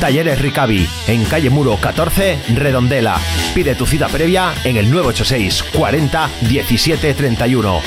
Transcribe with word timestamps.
Talleres 0.00 0.40
Ricavi, 0.40 0.86
en 1.06 1.24
calle 1.24 1.50
Muro 1.50 1.78
14, 1.80 2.38
Redondela. 2.54 3.18
Pide 3.54 3.74
tu 3.74 3.86
cita 3.86 4.08
previa 4.08 4.52
en 4.64 4.76
el 4.76 4.90
986 4.90 5.64
40 5.74 6.30
17 6.42 7.14
31. 7.14 7.80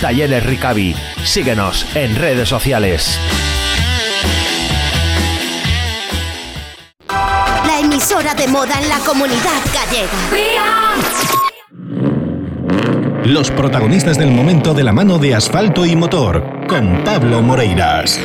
Talleres 0.00 0.44
Ricavi. 0.44 0.94
Síguenos 1.24 1.86
en 1.94 2.16
redes 2.16 2.48
sociales. 2.48 3.18
La 7.08 7.80
emisora 7.80 8.34
de 8.34 8.46
moda 8.48 8.78
en 8.80 8.88
la 8.88 8.98
comunidad 8.98 9.62
gallega. 9.72 10.94
Los 13.24 13.50
protagonistas 13.50 14.18
del 14.18 14.30
momento 14.30 14.74
de 14.74 14.84
la 14.84 14.92
mano 14.92 15.18
de 15.18 15.34
asfalto 15.34 15.86
y 15.86 15.96
motor, 15.96 16.66
con 16.68 17.02
Pablo 17.04 17.40
Moreiras. 17.40 18.20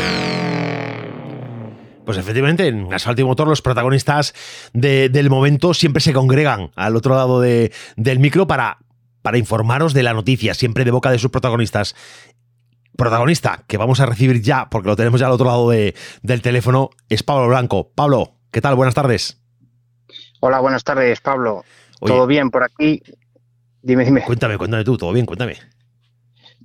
Pues 2.10 2.18
efectivamente, 2.18 2.66
en 2.66 2.92
Asfalto 2.92 3.22
y 3.22 3.24
Motor 3.24 3.48
los 3.48 3.62
protagonistas 3.62 4.34
del 4.74 5.30
momento 5.30 5.76
siempre 5.76 6.02
se 6.02 6.12
congregan 6.12 6.72
al 6.76 6.96
otro 6.96 7.14
lado 7.14 7.40
del 7.40 8.20
micro 8.20 8.48
para, 8.48 8.80
para 9.22 9.38
informaros 9.38 9.94
de 9.94 10.02
la 10.02 10.16
noticia, 10.16 10.56
siempre 10.56 10.86
de 10.86 10.90
boca 10.90 11.12
de 11.12 11.20
sus 11.20 11.30
protagonistas. 11.30 11.96
Protagonista 12.98 13.64
que 13.68 13.78
vamos 13.78 14.00
a 14.00 14.08
recibir 14.08 14.42
ya, 14.42 14.72
porque 14.72 14.88
lo 14.88 14.96
tenemos 14.96 15.20
ya 15.20 15.28
al 15.28 15.34
otro 15.34 15.46
lado 15.46 15.70
del 15.70 16.42
teléfono, 16.42 16.90
es 17.10 17.22
Pablo 17.22 17.48
Blanco. 17.48 17.92
Pablo, 17.94 18.40
¿qué 18.50 18.60
tal? 18.60 18.74
Buenas 18.74 18.96
tardes. 18.96 19.40
Hola, 20.40 20.62
buenas 20.62 20.84
tardes, 20.84 21.22
Pablo. 21.22 21.64
¿Todo 22.00 22.26
bien 22.26 22.50
por 22.50 22.64
aquí? 22.64 23.04
Dime, 23.84 24.04
dime. 24.04 24.24
Cuéntame, 24.24 24.58
cuéntame 24.58 24.84
tú, 24.84 24.98
todo 24.98 25.14
bien, 25.14 25.28
cuéntame 25.28 25.60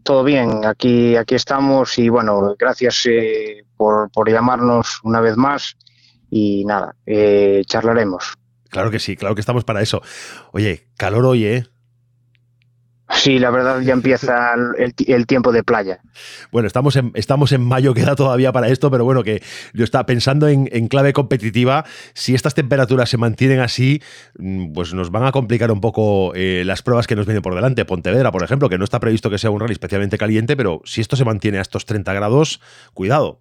todo 0.05 0.23
bien, 0.23 0.65
aquí, 0.65 1.17
aquí 1.17 1.35
estamos 1.35 1.99
y 1.99 2.09
bueno, 2.09 2.55
gracias 2.59 3.07
eh, 3.07 3.65
por, 3.77 4.11
por, 4.13 4.31
llamarnos 4.31 5.01
una 5.03 5.21
vez 5.21 5.37
más 5.37 5.77
y 6.31 6.65
nada, 6.65 6.95
eh, 7.07 7.63
charlaremos. 7.67 8.35
Claro 8.69 8.91
que 8.91 9.01
sí, 9.01 9.17
claro 9.17 9.35
que 9.35 9.41
estamos 9.41 9.65
para 9.65 9.83
eso. 9.83 10.03
Oye, 10.53 10.89
calor 10.97 11.25
hoy, 11.25 11.47
¿eh? 11.47 11.67
Sí, 13.11 13.39
la 13.39 13.51
verdad 13.51 13.81
ya 13.81 13.93
empieza 13.93 14.55
el, 14.79 15.27
tiempo 15.27 15.53
de 15.53 15.63
playa. 15.63 16.01
Bueno, 16.51 16.67
estamos 16.67 16.97
en, 16.97 17.13
estamos 17.15 17.53
en 17.53 17.63
mayo, 17.63 17.93
queda 17.95 18.17
todavía 18.17 18.51
para 18.51 18.69
esto, 18.69 18.91
pero 18.91 19.05
bueno, 19.05 19.23
que 19.23 19.43
yo 19.75 19.85
estaba 19.85 20.07
pensando 20.07 20.49
en, 20.49 20.89
clave 20.89 21.13
competitiva, 21.13 21.85
si 22.15 22.35
estas 22.35 22.55
temperaturas 22.55 23.11
se 23.11 23.19
mantienen 23.19 23.61
así, 23.61 24.03
mm, 24.39 24.73
pues 24.73 24.95
nos 24.95 25.11
van 25.11 25.25
a 25.25 25.33
complicar 25.33 25.71
un 25.71 25.81
poco 25.81 26.33
eh, 26.35 26.63
las 26.65 26.83
pruebas 26.83 27.07
que 27.07 27.15
nos 27.15 27.27
vienen 27.27 27.43
por 27.43 27.55
delante. 27.55 27.85
Pontevedra, 27.85 28.33
por 28.33 28.43
ejemplo, 28.43 28.69
que 28.71 28.79
no 28.79 28.85
está 28.85 29.01
previsto 29.01 29.29
que 29.29 29.39
sea 29.39 29.51
un 29.51 29.61
rally 29.61 29.73
especialmente 29.73 30.17
caliente, 30.17 30.57
pero 30.57 30.81
si 30.85 31.03
esto 31.03 31.17
se 31.17 31.25
mantiene 31.25 31.59
a 31.59 31.63
estos 31.63 31.85
30 31.85 32.13
grados, 32.15 32.61
cuidado. 32.95 33.41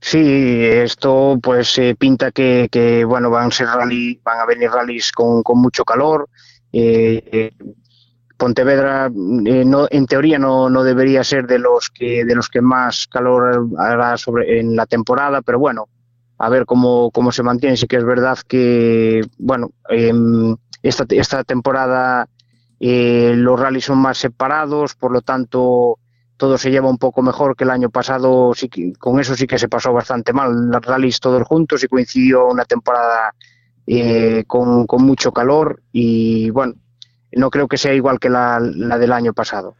Sí, 0.00 0.18
esto 0.20 1.38
pues 1.42 1.78
eh, 1.78 1.96
pinta 1.98 2.30
que, 2.30 3.04
bueno 3.06 3.30
van 3.30 3.48
a 3.48 3.50
ser 3.50 3.68
rally, 3.68 4.20
van 4.22 4.38
a 4.38 4.46
venir 4.46 4.70
rallies 4.70 5.10
con, 5.12 5.42
mucho 5.54 5.84
calor. 5.84 6.28
Eh, 6.72 7.52
Pontevedra 8.36 9.06
eh, 9.06 9.64
no, 9.64 9.86
en 9.90 10.06
teoría 10.06 10.38
no, 10.38 10.68
no, 10.68 10.84
debería 10.84 11.24
ser 11.24 11.46
de 11.46 11.58
los 11.58 11.90
que 11.90 12.24
de 12.24 12.34
los 12.34 12.48
que 12.48 12.60
más 12.60 13.06
calor 13.06 13.68
hará 13.78 14.16
sobre 14.18 14.60
en 14.60 14.76
la 14.76 14.86
temporada, 14.86 15.40
pero 15.42 15.58
bueno, 15.58 15.88
a 16.38 16.48
ver 16.50 16.66
cómo, 16.66 17.10
cómo 17.10 17.32
se 17.32 17.42
mantiene. 17.42 17.76
Sí 17.76 17.86
que 17.86 17.96
es 17.96 18.04
verdad 18.04 18.38
que 18.46 19.22
bueno 19.38 19.70
em, 19.88 20.56
esta, 20.82 21.06
esta 21.10 21.44
temporada 21.44 22.28
eh, 22.78 23.32
los 23.36 23.58
rallies 23.58 23.86
son 23.86 23.98
más 23.98 24.18
separados, 24.18 24.94
por 24.94 25.12
lo 25.12 25.22
tanto 25.22 25.98
todo 26.36 26.58
se 26.58 26.70
lleva 26.70 26.90
un 26.90 26.98
poco 26.98 27.22
mejor 27.22 27.56
que 27.56 27.64
el 27.64 27.70
año 27.70 27.88
pasado. 27.88 28.52
Sí 28.54 28.68
con 28.98 29.18
eso 29.18 29.34
sí 29.34 29.46
que 29.46 29.58
se 29.58 29.68
pasó 29.68 29.92
bastante 29.92 30.32
mal. 30.32 30.52
Los 30.70 30.84
rallies 30.84 31.20
todos 31.20 31.42
juntos 31.44 31.82
y 31.82 31.88
coincidió 31.88 32.46
una 32.46 32.64
temporada 32.64 33.34
eh, 33.86 34.44
con, 34.46 34.86
con 34.86 35.04
mucho 35.04 35.32
calor 35.32 35.82
y 35.92 36.50
bueno 36.50 36.74
no 37.36 37.50
creo 37.50 37.68
que 37.68 37.78
sea 37.78 37.94
igual 37.94 38.18
que 38.18 38.28
la, 38.28 38.58
del 38.60 39.12
año 39.12 39.32
pasado. 39.32 39.76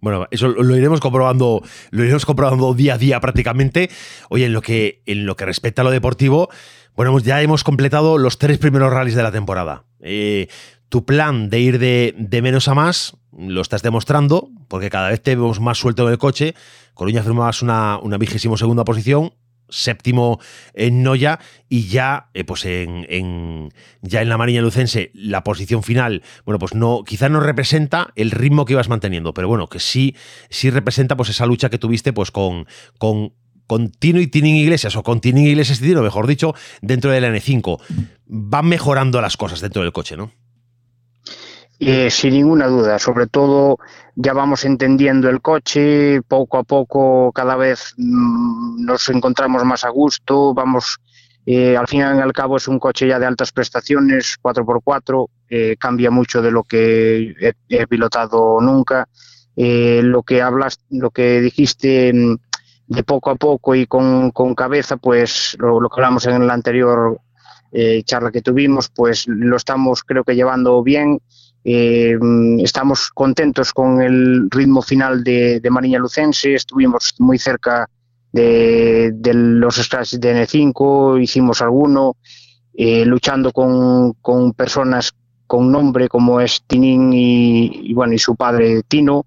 Bueno, 0.00 0.26
eso 0.30 0.48
lo 0.48 0.76
iremos 0.76 1.00
comprobando, 1.00 1.62
lo 1.90 2.04
iremos 2.04 2.24
comprobando 2.24 2.72
día 2.72 2.94
a 2.94 2.98
día 2.98 3.20
prácticamente. 3.20 3.90
Oye, 4.30 4.46
en 4.46 4.52
lo 4.52 4.62
que, 4.62 5.02
en 5.06 5.26
lo 5.26 5.36
que 5.36 5.44
respecta 5.44 5.82
a 5.82 5.84
lo 5.84 5.90
deportivo, 5.90 6.48
bueno, 6.96 7.18
ya 7.18 7.42
hemos 7.42 7.64
completado 7.64 8.16
los 8.16 8.38
tres 8.38 8.58
primeros 8.58 8.92
rallies 8.92 9.14
de 9.14 9.22
la 9.22 9.32
temporada. 9.32 9.84
Eh, 10.00 10.48
tu 10.88 11.04
plan 11.04 11.50
de 11.50 11.60
ir 11.60 11.78
de, 11.78 12.14
de, 12.16 12.42
menos 12.42 12.68
a 12.68 12.74
más 12.74 13.16
lo 13.36 13.60
estás 13.60 13.82
demostrando, 13.82 14.48
porque 14.68 14.90
cada 14.90 15.10
vez 15.10 15.22
te 15.22 15.36
vemos 15.36 15.60
más 15.60 15.78
suelto 15.78 16.06
en 16.06 16.12
el 16.12 16.18
coche. 16.18 16.54
Coruña 16.94 17.22
firmabas 17.22 17.62
una, 17.62 17.98
una 17.98 18.18
vigésimo 18.18 18.56
segunda 18.56 18.84
posición, 18.84 19.32
séptimo 19.70 20.40
en 20.74 21.02
Noya 21.02 21.38
y 21.68 21.88
ya 21.88 22.28
eh, 22.34 22.44
pues 22.44 22.64
en, 22.64 23.72
ya 24.02 24.22
en 24.22 24.28
la 24.28 24.38
Marina 24.38 24.60
Lucense 24.60 25.10
la 25.14 25.44
posición 25.44 25.82
final 25.82 26.22
bueno 26.44 26.58
pues 26.58 26.74
no 26.74 27.02
quizás 27.04 27.30
no 27.30 27.40
representa 27.40 28.12
el 28.16 28.30
ritmo 28.30 28.64
que 28.64 28.74
ibas 28.74 28.88
manteniendo 28.88 29.34
pero 29.34 29.48
bueno 29.48 29.68
que 29.68 29.80
sí 29.80 30.16
sí 30.48 30.70
representa 30.70 31.16
pues 31.16 31.30
esa 31.30 31.46
lucha 31.46 31.70
que 31.70 31.78
tuviste 31.78 32.12
pues 32.12 32.30
con 32.30 32.66
con 32.98 33.90
Tino 33.90 34.20
y 34.20 34.26
Tinin 34.26 34.56
Iglesias 34.56 34.96
o 34.96 35.02
con 35.02 35.20
Tinin 35.20 35.46
Iglesias 35.46 35.80
y 35.80 35.84
Tino 35.84 36.02
mejor 36.02 36.26
dicho 36.26 36.54
dentro 36.82 37.10
del 37.10 37.24
N5 37.24 37.80
van 38.26 38.66
mejorando 38.66 39.20
las 39.20 39.36
cosas 39.36 39.60
dentro 39.60 39.82
del 39.82 39.92
coche 39.92 40.16
¿no? 40.16 40.32
Eh, 41.82 42.10
sin 42.10 42.34
ninguna 42.34 42.66
duda, 42.66 42.98
sobre 42.98 43.26
todo 43.26 43.78
ya 44.22 44.34
vamos 44.34 44.66
entendiendo 44.66 45.30
el 45.30 45.40
coche, 45.40 46.20
poco 46.22 46.58
a 46.58 46.62
poco 46.62 47.32
cada 47.32 47.56
vez 47.56 47.94
mm, 47.96 48.84
nos 48.84 49.08
encontramos 49.08 49.64
más 49.64 49.84
a 49.84 49.88
gusto, 49.88 50.52
vamos, 50.52 50.98
eh, 51.46 51.74
al 51.74 51.88
fin 51.88 52.00
y 52.00 52.02
al 52.02 52.32
cabo 52.34 52.58
es 52.58 52.68
un 52.68 52.78
coche 52.78 53.08
ya 53.08 53.18
de 53.18 53.24
altas 53.24 53.50
prestaciones, 53.50 54.36
4x4, 54.42 55.26
eh, 55.48 55.76
cambia 55.78 56.10
mucho 56.10 56.42
de 56.42 56.50
lo 56.50 56.64
que 56.64 57.34
he, 57.68 57.86
pilotado 57.86 58.60
nunca. 58.60 59.08
lo 59.56 60.22
que 60.22 60.42
hablas, 60.42 60.80
lo 60.90 61.10
que 61.10 61.40
dijiste 61.40 62.12
mm, 62.12 62.36
de 62.88 63.02
poco 63.04 63.30
a 63.30 63.36
poco 63.36 63.74
y 63.74 63.86
con, 63.86 64.32
cabeza, 64.54 64.98
pues 64.98 65.56
lo, 65.58 65.80
lo, 65.80 65.88
que 65.88 65.98
hablamos 65.98 66.26
en 66.26 66.46
la 66.46 66.54
anterior 66.54 67.20
charla 68.04 68.32
que 68.32 68.42
tuvimos, 68.42 68.90
pues 68.90 69.28
lo 69.28 69.56
estamos 69.56 70.02
creo 70.02 70.24
que 70.24 70.34
llevando 70.34 70.82
bien 70.82 71.20
eh, 71.64 72.18
estamos 72.58 73.10
contentos 73.10 73.72
con 73.72 74.00
el 74.00 74.50
ritmo 74.50 74.82
final 74.82 75.22
de, 75.22 75.60
Mariña 75.70 75.98
Lucense, 75.98 76.54
estuvimos 76.54 77.14
muy 77.18 77.38
cerca 77.38 77.88
de, 78.32 79.12
los 79.32 79.76
scratches 79.76 80.20
de 80.20 80.46
N5, 80.46 81.22
hicimos 81.22 81.60
alguno, 81.60 82.16
eh, 82.74 83.04
luchando 83.04 83.52
con, 83.52 84.52
personas 84.54 85.12
con 85.46 85.70
nombre 85.70 86.08
como 86.08 86.40
es 86.40 86.62
Tinín 86.66 87.12
y, 87.12 87.92
bueno 87.92 88.14
y 88.14 88.18
su 88.18 88.36
padre 88.36 88.82
Tino. 88.84 89.26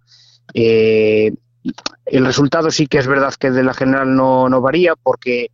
Eh, 0.53 1.33
el 2.05 2.25
resultado 2.25 2.71
sí 2.71 2.87
que 2.87 2.97
es 2.97 3.07
verdad 3.07 3.33
que 3.35 3.51
de 3.51 3.63
la 3.63 3.73
general 3.73 4.15
no, 4.15 4.49
no 4.49 4.61
varía 4.61 4.95
porque 4.95 5.51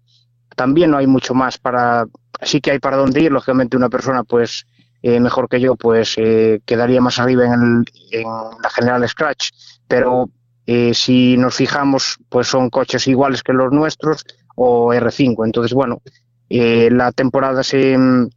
también 0.56 0.92
no 0.92 0.98
hay 0.98 1.08
mucho 1.08 1.34
más 1.34 1.58
para, 1.58 2.06
sí 2.42 2.62
que 2.62 2.72
hay 2.72 2.80
para 2.80 2.98
dónde 2.98 3.22
ir, 3.22 3.32
lógicamente 3.32 3.78
una 3.78 3.90
persona 3.90 4.24
pues 4.24 4.66
eh, 5.02 5.20
mejor 5.20 5.48
que 5.48 5.62
yo, 5.62 5.76
pues 5.76 6.16
eh, 6.18 6.62
quedaría 6.66 7.00
más 7.00 7.20
arriba 7.20 7.46
en, 7.46 7.86
la 8.12 8.70
General 8.70 9.08
Scratch. 9.08 9.52
Pero 9.88 10.30
eh, 10.66 10.94
si 10.94 11.38
nos 11.38 11.56
fijamos, 11.56 12.18
pues 12.30 12.48
son 12.48 12.70
coches 12.70 13.08
iguales 13.08 13.44
que 13.44 13.54
los 13.54 13.72
nuestros 13.72 14.26
o 14.56 14.94
R5. 14.94 15.46
Entonces, 15.46 15.74
bueno, 15.74 16.02
la 16.50 17.12
temporada 17.12 17.64
se 17.64 17.98
mm, 17.98 18.30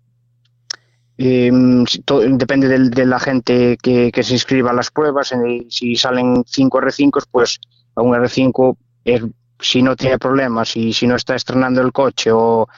em, 1.19 1.85
depende 2.37 2.69
de 2.79 3.07
la 3.07 3.19
gente 3.19 3.77
que, 3.83 4.13
se 4.23 4.35
inscriba 4.35 4.71
a 4.71 4.75
las 4.75 4.91
pruebas. 4.91 5.33
si 5.69 5.97
salen 5.97 6.45
5 6.47 6.81
R5, 6.81 7.25
pues 7.31 7.59
a 7.97 8.03
un 8.03 8.15
R5 8.15 8.77
es 9.05 9.23
si 9.59 9.83
no 9.83 9.97
tiene 9.97 10.19
problemas 10.19 10.77
y 10.77 10.93
si 10.93 11.07
no 11.07 11.17
está 11.17 11.35
estrenando 11.35 11.81
el 11.81 11.93
coche 11.93 12.31
o, 12.33 12.69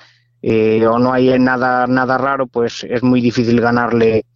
eh, 0.47 0.87
o 0.87 0.99
no 0.99 1.11
hay 1.11 1.39
nada, 1.39 1.87
nada 1.87 2.19
raro, 2.19 2.47
pues 2.47 2.85
es 2.87 3.03
muy 3.03 3.23
difícil 3.23 3.63
ganarle 3.63 4.27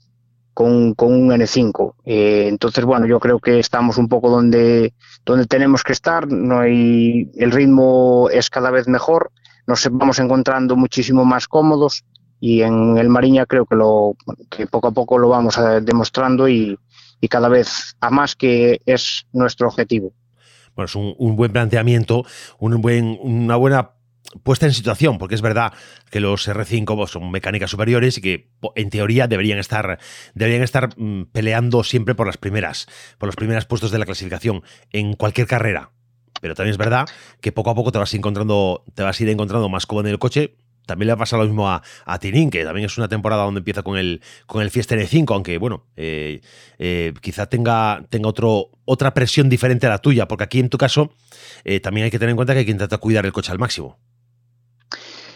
con, 0.55 0.95
con 0.95 1.13
un 1.13 1.29
N5. 1.29 1.97
Eh, 2.07 2.47
entonces, 2.49 2.83
bueno, 2.87 3.05
yo 3.07 3.21
creo 3.21 3.39
que 3.39 3.59
estamos 3.59 3.99
un 3.99 4.09
poco 4.09 4.31
donde, 4.31 4.95
donde 5.27 5.45
tenemos 5.45 5.85
que 5.85 5.93
estar, 5.93 6.27
no 6.27 6.61
hay, 6.61 7.31
el 7.37 7.53
ritmo 7.53 8.31
es 8.33 8.49
cada 8.49 8.71
vez 8.71 8.89
mejor, 8.89 9.33
nos 9.67 9.87
vamos 9.91 10.19
encontrando 10.19 10.77
muchísimo 10.77 11.27
más 11.27 11.47
cómodos 11.47 12.07
y 12.41 12.63
en 12.63 12.97
el 12.97 13.11
Mariña 13.11 13.45
creo 13.45 13.67
que, 13.67 13.77
lo, 13.77 14.15
que 14.49 14.67
poco 14.67 14.89
a 14.89 14.93
poco 14.93 15.19
lo 15.19 15.29
vamos 15.29 15.59
a, 15.59 15.79
demostrando 15.81 16.49
y, 16.49 16.79
y 17.21 17.29
cada 17.29 17.51
vez 17.51 17.97
a 18.01 18.09
más 18.09 18.35
que 18.35 18.81
es 18.87 19.27
nuestro 19.35 19.69
objetivo. 19.69 20.15
Bueno, 20.75 20.87
es 20.87 20.95
un, 20.95 21.15
un 21.19 21.37
buen 21.37 21.53
planteamiento, 21.53 22.25
un 22.61 22.81
buen, 22.81 23.19
una 23.21 23.57
buena 23.57 23.91
puesta 24.43 24.67
en 24.67 24.73
situación, 24.73 25.19
porque 25.19 25.35
es 25.35 25.43
verdad 25.43 25.73
que 26.11 26.21
los 26.21 26.49
R5 26.49 26.97
pues, 26.97 27.11
son 27.11 27.31
mecánicas 27.31 27.71
superiores 27.71 28.19
y 28.19 28.21
que 28.21 28.51
en 28.75 28.91
teoría 28.91 29.27
deberían 29.27 29.59
estar, 29.59 29.99
deberían 30.35 30.63
estar 30.63 30.91
mm, 30.97 31.25
peleando 31.33 31.85
siempre 31.85 32.15
por 32.15 32.27
las 32.27 32.37
primeras, 32.37 32.87
por 33.19 33.27
los 33.29 33.37
primeros 33.37 33.65
puestos 33.65 33.91
de 33.91 33.99
la 33.99 34.07
clasificación 34.07 34.63
en 34.93 35.15
cualquier 35.15 35.47
carrera. 35.47 35.91
Pero 36.41 36.55
también 36.55 36.73
es 36.73 36.79
verdad 36.79 37.07
que 37.41 37.53
poco 37.53 37.71
a 37.71 37.75
poco 37.75 37.93
te 37.93 37.99
vas 37.99 38.15
encontrando, 38.15 38.85
te 38.95 39.03
vas 39.03 39.19
a 39.19 39.23
ir 39.23 39.29
encontrando 39.29 39.69
más 39.69 39.87
cómodo 39.87 40.07
en 40.07 40.13
el 40.13 40.19
coche. 40.19 40.57
También 40.87 41.09
le 41.09 41.13
ha 41.13 41.17
pasado 41.17 41.43
lo 41.43 41.49
mismo 41.49 41.69
a, 41.69 41.83
a 42.07 42.19
Tinin, 42.19 42.49
que 42.49 42.65
también 42.65 42.87
es 42.87 42.97
una 42.97 43.09
temporada 43.09 43.45
donde 43.45 43.59
empieza 43.59 43.83
con 43.83 43.99
el, 43.99 44.23
con 44.47 44.63
el 44.63 44.71
Fiesta 44.71 44.95
N5, 44.95 45.35
aunque 45.35 45.59
bueno, 45.59 45.85
eh, 45.97 46.41
eh, 46.79 47.13
quizá 47.21 47.47
tenga, 47.47 48.07
tenga 48.09 48.29
otro, 48.29 48.71
otra 48.87 49.13
presión 49.13 49.51
diferente 49.51 49.87
a 49.87 49.91
la 49.91 49.99
tuya, 49.99 50.27
porque 50.29 50.45
aquí 50.45 50.61
en 50.61 50.71
tu 50.71 50.79
caso 50.79 51.13
eh, 51.65 51.81
también 51.81 52.07
hay 52.07 52.11
que 52.11 52.19
tener 52.19 52.31
en 52.31 52.37
cuenta 52.37 52.55
que 52.55 52.61
hay 52.61 52.65
que 52.65 52.71
intentar 52.71 53.01
cuidar 53.01 53.27
el 53.27 53.33
coche 53.33 53.53
al 53.53 53.59
máximo. 53.59 53.99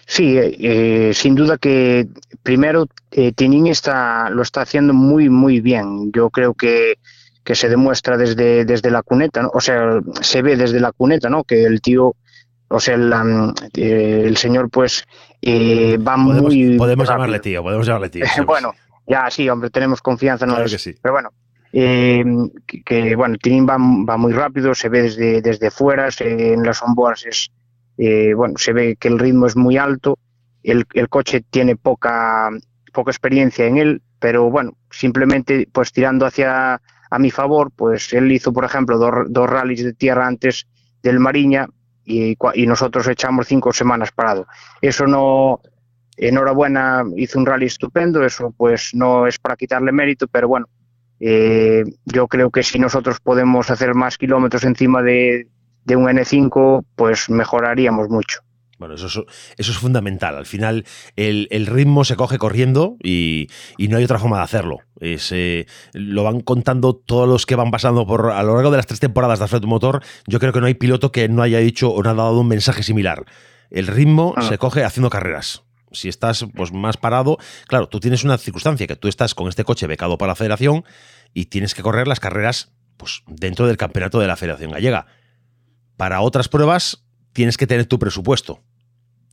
Sí, 0.06 0.36
eh, 0.38 1.12
sin 1.14 1.34
duda 1.34 1.56
que 1.58 2.06
primero 2.42 2.86
eh, 3.12 3.32
Tinin 3.32 3.66
está, 3.68 4.28
lo 4.30 4.42
está 4.42 4.62
haciendo 4.62 4.92
muy, 4.94 5.28
muy 5.28 5.60
bien. 5.60 6.10
Yo 6.12 6.28
creo 6.30 6.54
que, 6.54 6.94
que 7.44 7.54
se 7.54 7.68
demuestra 7.68 8.16
desde, 8.16 8.64
desde 8.64 8.90
la 8.90 9.02
cuneta, 9.02 9.42
¿no? 9.42 9.50
o 9.54 9.60
sea, 9.60 10.00
se 10.20 10.42
ve 10.42 10.56
desde 10.56 10.80
la 10.80 10.92
cuneta, 10.92 11.28
¿no? 11.30 11.44
Que 11.44 11.64
el 11.64 11.80
tío, 11.80 12.14
o 12.68 12.80
sea, 12.80 12.94
el, 12.96 13.12
eh, 13.74 14.24
el 14.26 14.36
señor, 14.36 14.70
pues, 14.70 15.04
eh, 15.40 15.96
va 15.98 16.16
podemos, 16.16 16.42
muy. 16.54 16.76
Podemos 16.76 17.06
rápido. 17.06 17.14
llamarle 17.24 17.40
tío, 17.40 17.62
podemos 17.62 17.86
llamarle 17.86 18.08
tío. 18.10 18.24
bueno, 18.46 18.72
ya 19.06 19.30
sí, 19.30 19.48
hombre, 19.48 19.70
tenemos 19.70 20.02
confianza 20.02 20.44
en 20.44 20.50
Claro 20.50 20.64
los- 20.64 20.72
que 20.72 20.78
sí. 20.78 20.94
Pero 21.00 21.14
bueno, 21.14 21.30
eh, 21.72 22.24
que, 22.66 22.82
que, 22.82 23.16
bueno, 23.16 23.36
Tinin 23.40 23.66
va, 23.66 23.76
va 23.78 24.16
muy 24.16 24.32
rápido, 24.32 24.74
se 24.74 24.88
ve 24.88 25.02
desde, 25.02 25.40
desde 25.40 25.70
fuera, 25.70 26.10
se- 26.10 26.52
en 26.54 26.62
las 26.64 26.82
onboards 26.82 27.24
es, 27.26 27.50
eh, 27.98 28.34
bueno, 28.34 28.54
se 28.56 28.72
ve 28.72 28.96
que 28.96 29.08
el 29.08 29.18
ritmo 29.18 29.46
es 29.46 29.56
muy 29.56 29.76
alto, 29.76 30.18
el, 30.62 30.84
el 30.94 31.08
coche 31.08 31.44
tiene 31.48 31.76
poca, 31.76 32.50
poca 32.92 33.10
experiencia 33.10 33.66
en 33.66 33.76
él, 33.76 34.02
pero 34.18 34.50
bueno, 34.50 34.76
simplemente 34.90 35.68
pues 35.72 35.92
tirando 35.92 36.26
hacia 36.26 36.80
a 37.10 37.18
mi 37.18 37.30
favor, 37.30 37.70
pues 37.76 38.12
él 38.14 38.32
hizo, 38.32 38.54
por 38.54 38.64
ejemplo, 38.64 38.96
dos, 38.96 39.12
dos 39.28 39.50
rallies 39.50 39.84
de 39.84 39.92
tierra 39.92 40.26
antes 40.26 40.66
del 41.02 41.20
Mariña 41.20 41.68
y, 42.04 42.36
nosotros 42.66 43.06
echamos 43.06 43.46
cinco 43.48 43.72
semanas 43.72 44.12
parado. 44.12 44.46
Eso 44.80 45.06
no, 45.06 45.60
enhorabuena, 46.16 47.04
hizo 47.16 47.38
un 47.38 47.44
rally 47.44 47.66
estupendo, 47.66 48.24
eso 48.24 48.54
pues 48.56 48.90
no 48.94 49.26
es 49.26 49.38
para 49.38 49.56
quitarle 49.56 49.92
mérito, 49.92 50.26
pero 50.26 50.48
bueno, 50.48 50.68
eh, 51.20 51.84
yo 52.06 52.28
creo 52.28 52.50
que 52.50 52.62
si 52.62 52.78
nosotros 52.78 53.20
podemos 53.20 53.70
hacer 53.70 53.94
más 53.94 54.16
kilómetros 54.16 54.64
encima 54.64 55.02
de, 55.02 55.48
de 55.84 55.96
un 55.96 56.06
N5, 56.06 56.84
pues 56.96 57.28
mejoraríamos 57.30 58.08
mucho. 58.08 58.40
Bueno, 58.78 58.96
eso 58.96 59.06
es, 59.06 59.14
eso 59.58 59.70
es 59.70 59.78
fundamental. 59.78 60.36
Al 60.36 60.46
final, 60.46 60.84
el, 61.14 61.46
el 61.52 61.66
ritmo 61.66 62.04
se 62.04 62.16
coge 62.16 62.36
corriendo 62.38 62.96
y, 63.00 63.46
y 63.78 63.86
no 63.86 63.96
hay 63.96 64.02
otra 64.04 64.18
forma 64.18 64.38
de 64.38 64.42
hacerlo. 64.42 64.78
Es, 64.98 65.30
eh, 65.30 65.66
lo 65.92 66.24
van 66.24 66.40
contando 66.40 66.94
todos 66.96 67.28
los 67.28 67.46
que 67.46 67.54
van 67.54 67.70
pasando 67.70 68.06
por 68.08 68.32
a 68.32 68.42
lo 68.42 68.56
largo 68.56 68.72
de 68.72 68.78
las 68.78 68.86
tres 68.88 68.98
temporadas 68.98 69.38
de 69.38 69.44
Alfredo 69.44 69.68
Motor. 69.68 70.02
Yo 70.26 70.40
creo 70.40 70.52
que 70.52 70.60
no 70.60 70.66
hay 70.66 70.74
piloto 70.74 71.12
que 71.12 71.28
no 71.28 71.42
haya 71.42 71.58
dicho 71.58 71.90
o 71.90 72.02
no 72.02 72.10
haya 72.10 72.22
dado 72.22 72.40
un 72.40 72.48
mensaje 72.48 72.82
similar. 72.82 73.24
El 73.70 73.86
ritmo 73.86 74.34
Ah. 74.36 74.42
se 74.42 74.58
coge 74.58 74.82
haciendo 74.82 75.10
carreras. 75.10 75.62
Si 75.92 76.08
estás 76.08 76.44
pues, 76.56 76.72
más 76.72 76.96
parado, 76.96 77.38
claro, 77.68 77.88
tú 77.88 78.00
tienes 78.00 78.24
una 78.24 78.36
circunstancia 78.36 78.88
que 78.88 78.96
tú 78.96 79.06
estás 79.06 79.34
con 79.36 79.46
este 79.48 79.62
coche 79.62 79.86
becado 79.86 80.18
para 80.18 80.32
la 80.32 80.36
federación 80.36 80.84
y 81.34 81.44
tienes 81.46 81.74
que 81.74 81.82
correr 81.82 82.08
las 82.08 82.18
carreras 82.18 82.72
pues, 82.96 83.22
dentro 83.28 83.68
del 83.68 83.76
campeonato 83.76 84.18
de 84.18 84.26
la 84.26 84.36
Federación 84.36 84.72
Gallega. 84.72 85.06
Para 86.02 86.20
otras 86.20 86.48
pruebas 86.48 87.04
tienes 87.32 87.56
que 87.56 87.68
tener 87.68 87.86
tu 87.86 88.00
presupuesto. 88.00 88.60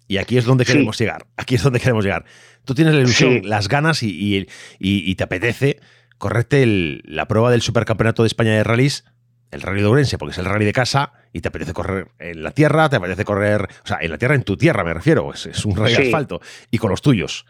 Y 0.07 0.17
aquí 0.17 0.37
es 0.37 0.45
donde 0.45 0.65
Sí. 0.65 0.73
queremos 0.73 0.99
llegar. 0.99 1.25
Aquí 1.35 1.55
es 1.55 1.63
donde 1.63 1.79
queremos 1.79 2.03
llegar. 2.05 2.25
Tú 2.63 2.75
tienes 2.75 2.93
la 2.93 2.99
ilusión, 2.99 3.39
Sí. 3.41 3.41
las 3.41 3.67
ganas 3.67 4.03
y, 4.03 4.09
y- 4.11 4.37
y- 4.77 5.09
y 5.09 5.15
te 5.15 5.23
apetece 5.23 5.79
correrte 6.19 6.61
el- 6.61 7.01
la 7.05 7.27
prueba 7.27 7.49
del 7.49 7.63
Supercampeonato 7.63 8.21
de 8.21 8.27
España 8.27 8.51
de 8.51 8.63
Rallys, 8.63 9.03
el 9.49 9.63
Rally 9.63 9.81
de 9.81 9.87
Ourense, 9.87 10.19
porque 10.19 10.33
es 10.33 10.37
el 10.37 10.45
rally 10.45 10.63
de 10.63 10.71
casa 10.73 11.13
y 11.33 11.41
te 11.41 11.47
apetece 11.47 11.73
correr 11.73 12.09
en 12.19 12.43
la 12.43 12.51
tierra, 12.51 12.87
te 12.87 12.97
apetece 12.97 13.25
correr, 13.25 13.63
o 13.83 13.87
sea, 13.87 13.97
en 13.99 14.11
la 14.11 14.19
tierra, 14.19 14.35
en 14.35 14.43
tu 14.43 14.55
tierra 14.55 14.83
me 14.83 14.93
refiero, 14.93 15.33
es, 15.33 15.47
es 15.47 15.65
un 15.65 15.75
rally 15.75 15.95
de 15.95 16.03
asfalto 16.03 16.39
y 16.69 16.77
con 16.77 16.91
los 16.91 17.01
tuyos. 17.01 17.47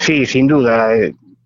Sí, 0.00 0.26
sin 0.26 0.48
duda. 0.48 0.90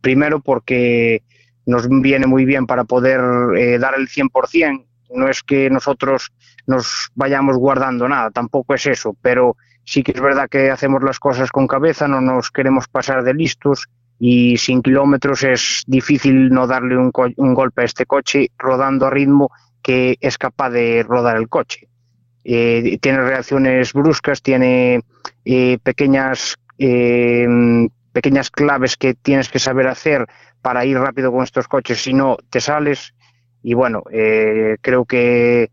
Primero 0.00 0.40
porque 0.40 1.22
nos 1.64 1.88
viene 1.88 2.26
muy 2.26 2.44
bien 2.44 2.66
para 2.66 2.82
poder 2.82 3.20
eh, 3.56 3.78
dar 3.78 3.94
el 3.96 4.08
100%. 4.08 4.84
No 5.16 5.28
es 5.28 5.42
que 5.42 5.70
nosotros 5.70 6.32
nos 6.66 7.08
vayamos 7.14 7.56
guardando 7.56 8.08
nada, 8.08 8.30
tampoco 8.30 8.74
es 8.74 8.86
eso, 8.86 9.16
pero 9.20 9.56
sí 9.84 10.02
que 10.02 10.12
es 10.12 10.20
verdad 10.20 10.48
que 10.48 10.70
hacemos 10.70 11.02
las 11.02 11.18
cosas 11.18 11.50
con 11.50 11.66
cabeza, 11.66 12.08
no 12.08 12.20
nos 12.20 12.50
queremos 12.50 12.88
pasar 12.88 13.22
de 13.22 13.34
listos 13.34 13.88
y 14.18 14.56
sin 14.56 14.82
kilómetros 14.82 15.42
es 15.42 15.82
difícil 15.86 16.50
no 16.50 16.66
darle 16.66 16.96
un, 16.96 17.12
un 17.36 17.54
golpe 17.54 17.82
a 17.82 17.84
este 17.84 18.06
coche 18.06 18.50
rodando 18.58 19.06
a 19.06 19.10
ritmo 19.10 19.50
que 19.82 20.16
es 20.20 20.38
capaz 20.38 20.70
de 20.70 21.04
rodar 21.06 21.36
el 21.36 21.48
coche. 21.48 21.88
Eh, 22.44 22.98
tiene 23.00 23.18
reacciones 23.22 23.92
bruscas, 23.92 24.40
tiene 24.40 25.02
eh, 25.44 25.78
pequeñas 25.82 26.56
eh, 26.78 27.46
pequeñas 28.12 28.50
claves 28.50 28.96
que 28.96 29.12
tienes 29.12 29.50
que 29.50 29.58
saber 29.58 29.88
hacer 29.88 30.26
para 30.62 30.86
ir 30.86 30.96
rápido 30.96 31.30
con 31.30 31.44
estos 31.44 31.68
coches, 31.68 32.00
si 32.00 32.14
no 32.14 32.38
te 32.48 32.60
sales. 32.60 33.12
Y 33.68 33.74
bueno, 33.74 34.04
eh, 34.12 34.76
creo 34.80 35.04
que 35.06 35.72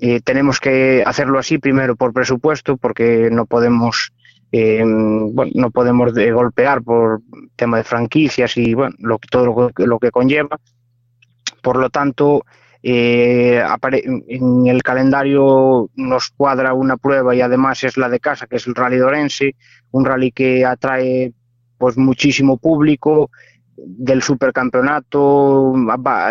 eh, 0.00 0.20
tenemos 0.24 0.58
que 0.58 1.04
hacerlo 1.06 1.38
así 1.38 1.58
primero 1.58 1.94
por 1.94 2.12
presupuesto, 2.12 2.76
porque 2.76 3.28
no 3.30 3.46
podemos, 3.46 4.12
eh, 4.50 4.82
bueno, 4.84 5.52
no 5.54 5.70
podemos 5.70 6.12
de- 6.14 6.32
golpear 6.32 6.82
por 6.82 7.20
tema 7.54 7.76
de 7.76 7.84
franquicias 7.84 8.56
y 8.56 8.74
bueno, 8.74 8.96
lo, 8.98 9.20
todo 9.30 9.46
lo, 9.46 9.68
que- 9.70 9.86
lo 9.86 10.00
que 10.00 10.10
conlleva. 10.10 10.58
Por 11.62 11.76
lo 11.76 11.90
tanto, 11.90 12.44
eh, 12.82 13.62
en 14.26 14.66
el 14.66 14.82
calendario 14.82 15.90
nos 15.94 16.30
cuadra 16.30 16.74
una 16.74 16.96
prueba 16.96 17.36
y 17.36 17.40
además 17.40 17.84
es 17.84 17.96
la 17.96 18.08
de 18.08 18.18
casa, 18.18 18.48
que 18.48 18.56
es 18.56 18.66
el 18.66 18.74
Rally 18.74 18.96
de 18.96 19.04
Orense, 19.04 19.54
un 19.92 20.04
rally 20.04 20.32
que 20.32 20.64
atrae 20.64 21.32
pues 21.78 21.96
muchísimo 21.96 22.58
público 22.58 23.30
del 23.86 24.22
supercampeonato, 24.22 25.72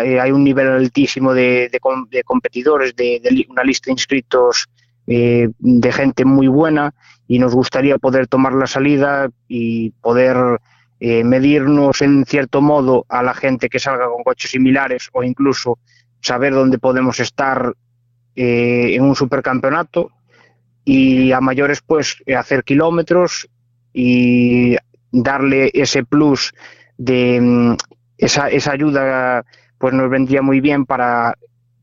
eh, 0.04 0.20
hay 0.20 0.30
un 0.32 0.44
nivel 0.44 0.68
altísimo 0.68 1.32
de, 1.32 1.68
de 1.70 1.80
com- 1.80 2.08
de 2.10 2.22
competidores, 2.22 2.94
de, 2.94 3.20
una 3.48 3.64
lista 3.64 3.86
de 3.86 3.92
inscritos 3.92 4.66
eh, 5.06 5.48
de 5.58 5.92
gente 5.92 6.24
muy 6.24 6.48
buena 6.48 6.94
y 7.26 7.38
nos 7.38 7.54
gustaría 7.54 7.98
poder 7.98 8.26
tomar 8.26 8.52
la 8.52 8.66
salida 8.66 9.30
y 9.48 9.90
poder 9.90 10.60
eh, 11.00 11.24
medirnos 11.24 12.02
en 12.02 12.24
cierto 12.26 12.60
modo 12.60 13.06
a 13.08 13.22
la 13.22 13.32
gente 13.34 13.68
que 13.68 13.78
salga 13.78 14.08
con 14.08 14.24
coches 14.24 14.50
similares 14.50 15.08
o 15.12 15.22
incluso 15.22 15.78
saber 16.20 16.52
dónde 16.52 16.78
podemos 16.78 17.20
estar 17.20 17.74
en 18.40 19.02
un 19.02 19.16
supercampeonato 19.16 20.12
y 20.84 21.32
a 21.32 21.40
mayores 21.40 21.82
pues 21.82 22.22
hacer 22.36 22.62
kilómetros 22.62 23.48
y 23.92 24.76
darle 25.10 25.72
ese 25.74 26.04
plus 26.04 26.52
de 26.98 27.40
mm, 27.40 27.76
esa, 28.18 28.48
esa 28.48 28.72
ayuda 28.72 29.44
pues 29.78 29.94
nos 29.94 30.10
vendría 30.10 30.42
muy 30.42 30.60
bien 30.60 30.84
para 30.84 31.34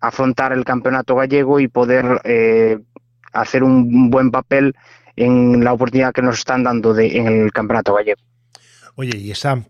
afrontar 0.02 0.54
el 0.54 0.64
campeonato 0.64 1.16
gallego 1.16 1.60
y 1.60 1.68
poder 1.68 2.22
eh, 2.26 2.78
hacer 3.34 3.64
un 3.64 4.10
buen 4.12 4.32
papel 4.32 4.76
en 5.16 5.64
la 5.64 5.74
oportunidad 5.74 6.14
que 6.14 6.22
nos 6.22 6.40
están 6.40 6.64
dando 6.64 6.94
de, 6.94 7.18
en 7.18 7.28
el 7.28 7.52
campeonato 7.52 7.96
gallego. 7.96 8.20
Oye, 8.96 9.18
y 9.18 9.32
esa, 9.32 9.64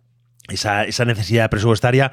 esa, 0.49 0.83
esa 0.85 1.05
necesidad 1.05 1.49
presupuestaria 1.49 2.11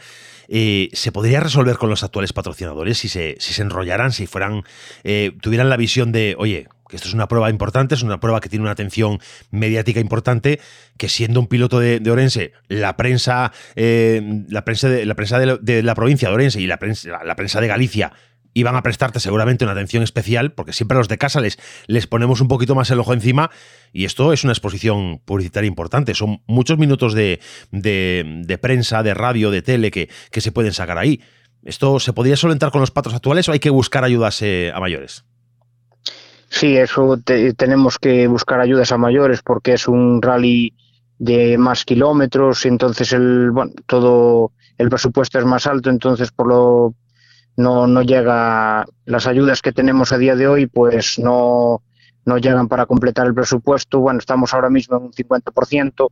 eh, 0.49 0.91
se 0.93 1.13
podría 1.13 1.41
resolver 1.41 1.77
con 1.77 1.89
los 1.89 2.03
actuales 2.03 2.33
patrocinadores 2.33 2.99
si 2.99 3.09
se, 3.09 3.37
si 3.39 3.55
se 3.55 3.63
enrollaran, 3.63 4.13
si 4.13 4.27
fueran, 4.27 4.65
eh, 5.05 5.33
tuvieran 5.41 5.69
la 5.71 5.77
visión 5.77 6.13
de, 6.13 6.35
oye, 6.39 6.69
que 6.93 6.97
esto 6.97 7.09
es 7.09 7.15
una 7.15 7.27
prueba 7.27 7.49
importante, 7.49 7.95
es 7.95 8.03
una 8.03 8.21
prueba 8.21 8.43
que 8.43 8.51
tiene 8.51 8.65
una 8.65 8.73
atención 8.73 9.19
mediática 9.51 9.99
importante, 9.99 10.61
que 10.99 11.09
siendo 11.09 11.41
un 11.41 11.47
piloto 11.47 11.81
de, 11.81 12.03
Orense, 12.11 12.53
la 12.69 12.99
prensa, 12.99 13.51
eh, 13.77 14.45
la 14.51 14.67
prensa, 14.67 14.91
de, 14.91 15.07
la 15.07 15.15
prensa 15.15 15.39
de, 15.39 15.83
la, 15.83 15.95
provincia 15.95 16.29
de 16.29 16.35
Orense 16.35 16.61
y 16.61 16.67
la 16.67 16.79
prensa, 16.79 17.25
la 17.25 17.35
prensa 17.35 17.63
de 17.63 17.69
Galicia 17.69 18.13
y 18.53 18.63
van 18.63 18.77
a 18.77 18.83
prestarte 18.83 19.21
seguramente 19.21 19.65
una 19.65 19.73
atención 19.73 20.03
especial, 20.03 20.53
porque 20.53 20.75
siempre 20.75 20.97
a 20.97 20.99
los 20.99 21.09
de 21.09 21.17
casa 21.17 21.41
les, 21.41 21.59
les 21.87 22.07
ponemos 22.07 22.43
un 22.43 22.49
poquito 22.49 22.75
más 22.75 22.91
el 22.91 23.01
ojo 23.01 23.15
encima 23.15 23.51
y 23.91 24.05
esto 24.05 24.35
es 24.35 24.45
una 24.45 24.53
exposición 24.53 25.23
publicitaria 25.25 25.69
importante. 25.69 26.13
Son 26.13 26.43
muchos 26.47 26.77
minutos 26.77 27.15
de, 27.15 27.41
de, 27.71 28.59
prensa, 28.61 29.03
de 29.03 29.15
radio, 29.15 29.51
de 29.51 29.63
tele 29.63 29.91
que, 29.91 30.11
que, 30.31 30.43
se 30.43 30.53
pueden 30.53 30.75
sacar 30.75 30.99
ahí. 30.99 31.23
¿Esto 31.65 31.99
se 32.01 32.13
podría 32.13 32.37
solventar 32.37 32.71
con 32.71 32.83
los 32.83 32.91
patos 32.91 33.15
actuales 33.15 33.49
o 33.49 33.53
hay 33.53 33.61
que 33.61 33.71
buscar 33.71 34.05
ayudas 34.05 34.43
eh, 34.43 34.71
a 34.75 34.79
mayores? 34.79 35.25
Sí, 36.53 36.77
eso 36.77 37.19
tenemos 37.57 37.99
que 37.99 38.29
buscar 38.29 38.61
ayudas 38.61 38.93
a 38.93 38.99
mayores 38.99 39.41
porque 39.43 39.73
es 39.73 39.89
un 39.89 40.21
rally 40.21 40.75
de 41.19 41.57
más 41.57 41.87
kilómetros, 41.87 42.67
entonces 42.67 43.15
el 43.15 43.51
bueno, 43.51 43.73
todo 43.87 44.53
el 44.77 44.91
presupuesto 44.91 45.39
es 45.39 45.47
más 45.47 45.67
alto, 45.67 45.89
entonces 45.89 46.31
por 46.31 46.49
lo 46.49 46.95
no, 47.57 47.87
no 47.87 48.03
llega, 48.03 48.85
las 49.07 49.27
ayudas 49.27 49.63
que 49.63 49.73
tenemos 49.73 50.13
a 50.13 50.19
día 50.19 50.37
de 50.37 50.47
hoy 50.47 50.67
pues 50.67 51.19
no, 51.19 51.83
no 52.27 52.37
llegan 52.37 52.69
para 52.69 52.85
completar 52.85 53.27
el 53.27 53.35
presupuesto. 53.35 54.01
Bueno, 54.01 54.19
estamos 54.19 54.53
ahora 54.53 54.69
mismo 54.69 54.99
en 54.99 55.05
un 55.05 55.13
50%, 55.13 56.09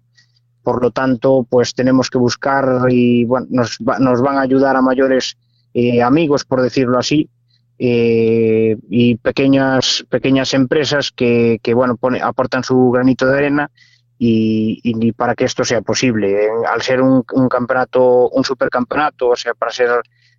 por 0.62 0.82
lo 0.82 0.90
tanto, 0.90 1.46
pues 1.50 1.74
tenemos 1.74 2.08
que 2.08 2.16
buscar 2.16 2.86
y 2.88 3.26
bueno, 3.26 3.46
nos, 3.50 3.78
nos 3.78 4.22
van 4.22 4.38
a 4.38 4.42
ayudar 4.42 4.74
a 4.74 4.80
mayores 4.80 5.36
eh, 5.74 6.02
amigos, 6.02 6.46
por 6.46 6.62
decirlo 6.62 6.98
así, 6.98 7.28
eh, 7.82 8.76
y 8.90 9.16
pequeñas, 9.16 10.04
pequeñas 10.10 10.52
empresas 10.52 11.12
que, 11.12 11.60
que 11.62 11.72
bueno, 11.72 11.96
pone, 11.96 12.20
aportan 12.20 12.62
su 12.62 12.90
granito 12.90 13.24
de 13.24 13.38
arena 13.38 13.70
y, 14.18 15.12
para 15.12 15.34
que 15.34 15.46
esto 15.46 15.64
sea 15.64 15.80
posible. 15.80 16.50
Al 16.70 16.82
ser 16.82 17.00
un, 17.00 17.22
campeonato, 17.48 18.28
un 18.28 18.44
supercampeonato, 18.44 19.28
o 19.30 19.36
sea, 19.36 19.54
para 19.54 19.72
ser 19.72 19.88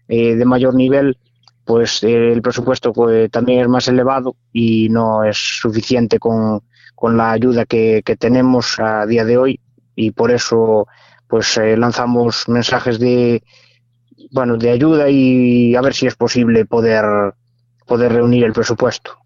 eh, 0.07 0.35
de 0.35 0.45
mayor 0.45 0.75
nivel, 0.75 1.17
pues 1.65 2.03
eh, 2.03 2.31
el 2.31 2.43
presupuesto 2.43 2.93
pues, 2.93 3.31
también 3.31 3.61
es 3.61 3.67
más 3.67 3.87
elevado 3.87 4.35
y 4.53 4.89
no 4.89 5.23
es 5.23 5.37
suficiente 5.37 6.19
con, 6.19 6.61
con 6.93 7.17
la 7.17 7.31
ayuda 7.31 7.65
que, 7.65 8.03
que, 8.05 8.17
tenemos 8.17 8.79
a 8.79 9.07
día 9.07 9.25
de 9.25 9.37
hoy 9.39 9.59
y 9.95 10.11
por 10.11 10.29
eso 10.29 10.85
pues 11.27 11.57
lanzamos 11.57 12.47
mensajes 12.47 12.99
de 12.99 13.41
bueno 14.31 14.57
de 14.57 14.71
ayuda 14.71 15.09
y 15.09 15.75
a 15.75 15.81
ver 15.81 15.93
si 15.93 16.07
es 16.07 16.15
posible 16.15 16.65
poder 16.65 17.05
poder 17.85 18.13
reunir 18.13 18.45
el 18.45 18.53
presupuesto. 18.53 19.17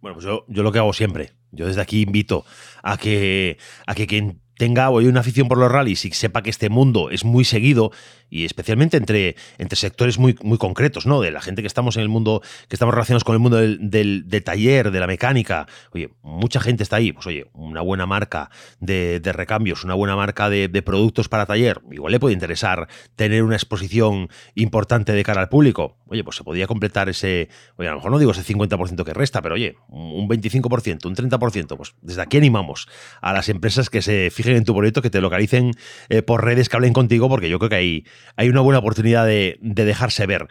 Bueno, 0.00 0.16
pues 0.16 0.26
yo, 0.26 0.44
yo 0.48 0.62
lo 0.62 0.72
que 0.72 0.78
hago 0.78 0.92
siempre, 0.92 1.32
yo 1.52 1.66
desde 1.66 1.80
aquí 1.80 2.02
invito 2.02 2.44
a 2.82 2.96
que 2.96 3.58
a 3.86 3.94
que 3.94 4.06
quien 4.06 4.40
tenga 4.56 4.90
hoy 4.90 5.06
una 5.06 5.20
afición 5.20 5.48
por 5.48 5.56
los 5.56 5.72
rallies 5.72 6.04
y 6.04 6.10
sepa 6.10 6.42
que 6.42 6.50
este 6.50 6.68
mundo 6.68 7.08
es 7.10 7.24
muy 7.24 7.44
seguido 7.44 7.92
y 8.30 8.44
especialmente 8.44 8.96
entre, 8.96 9.36
entre 9.58 9.76
sectores 9.76 10.18
muy, 10.18 10.38
muy 10.42 10.56
concretos, 10.56 11.04
¿no? 11.04 11.20
De 11.20 11.30
la 11.32 11.40
gente 11.40 11.62
que 11.62 11.66
estamos 11.66 11.96
en 11.96 12.02
el 12.02 12.08
mundo, 12.08 12.40
que 12.68 12.76
estamos 12.76 12.94
relacionados 12.94 13.24
con 13.24 13.34
el 13.34 13.40
mundo 13.40 13.56
del, 13.58 13.90
del, 14.28 14.44
taller, 14.44 14.90
de 14.90 15.00
la 15.00 15.06
mecánica. 15.06 15.66
Oye, 15.92 16.10
mucha 16.22 16.60
gente 16.60 16.82
está 16.84 16.96
ahí. 16.96 17.12
Pues 17.12 17.26
oye, 17.26 17.46
una 17.52 17.80
buena 17.80 18.06
marca 18.06 18.50
de, 18.78 19.20
recambios, 19.24 19.84
una 19.84 19.94
buena 19.94 20.16
marca 20.16 20.48
de, 20.48 20.68
productos 20.82 21.28
para 21.28 21.44
taller. 21.44 21.82
Igual 21.90 22.12
le 22.12 22.20
puede 22.20 22.32
interesar 22.32 22.88
tener 23.16 23.42
una 23.42 23.56
exposición 23.56 24.28
importante 24.54 25.12
de 25.12 25.22
cara 25.24 25.42
al 25.42 25.48
público. 25.48 25.98
Oye, 26.06 26.24
pues 26.24 26.36
se 26.36 26.44
podría 26.44 26.66
completar 26.66 27.08
ese, 27.08 27.48
oye, 27.76 27.88
a 27.88 27.92
lo 27.92 27.98
mejor 27.98 28.12
no 28.12 28.18
digo 28.18 28.30
ese 28.30 28.42
50% 28.42 29.04
que 29.04 29.12
resta, 29.12 29.42
pero 29.42 29.56
oye, 29.56 29.76
un 29.88 30.28
25%, 30.28 31.06
un 31.06 31.16
30%. 31.16 31.76
Pues 31.76 31.94
desde 32.00 32.22
aquí 32.22 32.36
animamos 32.36 32.88
a 33.20 33.32
las 33.32 33.48
empresas 33.48 33.90
que 33.90 34.02
se 34.02 34.30
fijen 34.30 34.56
en 34.56 34.64
tu 34.64 34.74
proyecto, 34.74 35.02
que 35.02 35.10
te 35.10 35.20
localicen 35.20 35.72
eh, 36.08 36.22
por 36.22 36.44
redes, 36.44 36.68
que 36.68 36.76
hablen 36.76 36.92
contigo, 36.92 37.28
porque 37.28 37.48
yo 37.48 37.58
creo 37.58 37.68
que 37.68 37.76
hay 37.76 38.04
hay 38.36 38.48
una 38.48 38.60
buena 38.60 38.78
oportunidad 38.78 39.26
de, 39.26 39.58
dejarse 39.60 40.26
ver. 40.26 40.48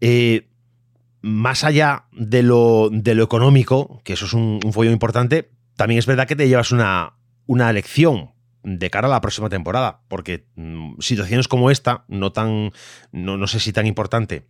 Eh, 0.00 0.48
más 1.20 1.64
allá 1.64 2.04
de 2.12 2.42
lo, 2.42 2.88
de 2.92 3.14
lo, 3.14 3.24
económico, 3.24 4.00
que 4.04 4.12
eso 4.12 4.26
es 4.26 4.32
un, 4.32 4.60
un 4.64 4.72
follo 4.72 4.90
importante, 4.90 5.50
también 5.76 5.98
es 5.98 6.06
verdad 6.06 6.26
que 6.26 6.36
te 6.36 6.48
llevas 6.48 6.72
una, 6.72 7.14
una 7.46 7.72
lección 7.72 8.32
de 8.62 8.90
cara 8.90 9.08
a 9.08 9.10
la 9.10 9.20
próxima 9.20 9.48
temporada, 9.48 10.02
porque 10.08 10.46
mm, 10.56 11.00
situaciones 11.00 11.48
como 11.48 11.70
esta, 11.70 12.04
no 12.08 12.32
tan, 12.32 12.72
no, 13.12 13.36
no 13.36 13.46
sé 13.46 13.60
si 13.60 13.72
tan 13.72 13.86
importante 13.86 14.46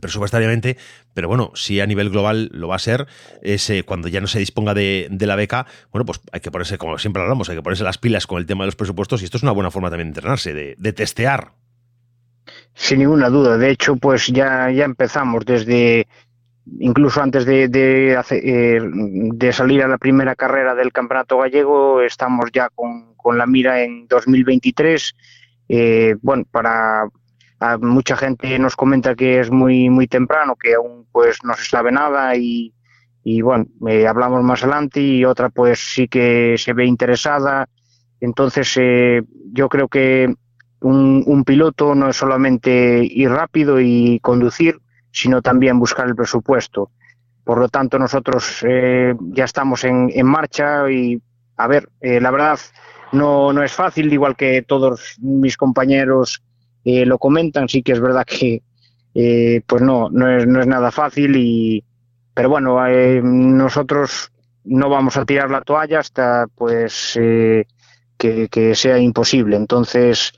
presupuestariamente, 0.00 0.76
pero 1.14 1.28
bueno, 1.28 1.50
si 1.54 1.80
a 1.80 1.86
nivel 1.86 2.10
global 2.10 2.50
lo 2.52 2.68
va 2.68 2.76
a 2.76 2.78
ser, 2.78 3.06
ese, 3.42 3.82
cuando 3.82 4.08
ya 4.08 4.20
no 4.20 4.26
se 4.26 4.38
disponga 4.38 4.74
de, 4.74 5.08
la 5.20 5.36
beca, 5.36 5.66
bueno, 5.92 6.04
pues 6.04 6.20
hay 6.32 6.40
que 6.40 6.50
ponerse, 6.50 6.78
como 6.78 6.98
siempre 6.98 7.22
hablamos, 7.22 7.48
hay 7.48 7.56
que 7.56 7.62
ponerse 7.62 7.84
las 7.84 7.98
pilas 7.98 8.26
con 8.26 8.38
el 8.38 8.46
tema 8.46 8.64
de 8.64 8.68
los 8.68 8.76
presupuestos 8.76 9.22
y 9.22 9.24
esto 9.24 9.36
es 9.36 9.42
una 9.42 9.52
buena 9.52 9.70
forma 9.70 9.90
también 9.90 10.08
de 10.08 10.18
entrenarse, 10.18 10.54
de, 10.54 10.74
de 10.78 10.92
testear 10.92 11.52
sin 12.74 13.00
ninguna 13.00 13.28
duda. 13.28 13.58
De 13.58 13.70
hecho, 13.70 13.96
pues 13.96 14.28
ya, 14.28 14.70
ya 14.70 14.84
empezamos 14.84 15.44
desde 15.44 16.06
incluso 16.78 17.20
antes 17.20 17.44
de, 17.46 17.68
de, 17.68 18.12
eh, 18.30 18.80
de, 18.82 19.52
salir 19.52 19.82
a 19.82 19.88
la 19.88 19.98
primera 19.98 20.36
carrera 20.36 20.74
del 20.74 20.92
Campeonato 20.92 21.38
Gallego, 21.38 22.00
estamos 22.00 22.50
ya 22.52 22.68
con, 22.74 23.14
con 23.16 23.38
la 23.38 23.46
mira 23.46 23.82
en 23.82 24.06
2023. 24.08 25.14
Eh, 25.68 26.16
bueno, 26.22 26.44
para 26.50 27.08
mucha 27.80 28.16
gente 28.16 28.58
nos 28.58 28.76
comenta 28.76 29.14
que 29.14 29.40
es 29.40 29.50
muy 29.50 29.90
muy 29.90 30.06
temprano, 30.06 30.56
que 30.56 30.74
aún 30.74 31.06
pues 31.12 31.38
no 31.44 31.54
se 31.54 31.64
sabe 31.64 31.92
nada 31.92 32.34
y, 32.36 32.72
y 33.22 33.42
bueno, 33.42 33.66
eh, 33.88 34.06
hablamos 34.06 34.42
más 34.42 34.62
adelante 34.62 35.00
y 35.00 35.24
otra 35.24 35.50
pues 35.50 35.78
sí 35.78 36.08
que 36.08 36.56
se 36.58 36.72
ve 36.72 36.86
interesada. 36.86 37.68
Entonces, 38.20 38.78
yo 39.52 39.68
creo 39.70 39.88
que 39.88 40.34
un, 40.80 41.44
piloto 41.44 41.94
no 41.94 42.08
es 42.08 42.16
solamente 42.16 43.02
ir 43.02 43.30
rápido 43.30 43.80
y 43.80 44.18
conducir, 44.20 44.78
sino 45.10 45.42
también 45.42 45.78
buscar 45.78 46.06
el 46.06 46.16
presupuesto. 46.16 46.90
Por 47.44 47.58
lo 47.58 47.68
tanto, 47.68 47.98
nosotros 47.98 48.64
eh, 48.66 49.14
ya 49.32 49.44
estamos 49.44 49.84
en, 49.84 50.10
en, 50.14 50.26
marcha 50.26 50.90
y, 50.90 51.20
a 51.56 51.66
ver, 51.66 51.88
eh, 52.00 52.20
la 52.20 52.30
verdad 52.30 52.58
no, 53.12 53.52
no 53.52 53.62
es 53.62 53.72
fácil, 53.72 54.12
igual 54.12 54.36
que 54.36 54.62
todos 54.62 55.16
mis 55.20 55.56
compañeros 55.56 56.42
eh, 56.84 57.06
lo 57.06 57.18
comentan, 57.18 57.68
sí 57.68 57.82
que 57.82 57.92
es 57.92 58.00
verdad 58.00 58.24
que 58.24 58.62
pues 59.66 59.82
no, 59.82 60.08
no 60.10 60.30
es, 60.30 60.46
no 60.46 60.60
es 60.60 60.66
nada 60.66 60.90
fácil, 60.90 61.36
y, 61.36 61.84
pero 62.32 62.48
bueno, 62.48 62.78
nosotros 63.22 64.30
no 64.64 64.88
vamos 64.88 65.16
a 65.16 65.24
tirar 65.24 65.50
la 65.50 65.62
toalla 65.62 65.98
hasta 65.98 66.46
pues 66.54 67.14
que, 67.14 68.48
que 68.48 68.74
sea 68.76 68.98
imposible. 68.98 69.56
Entonces, 69.56 70.32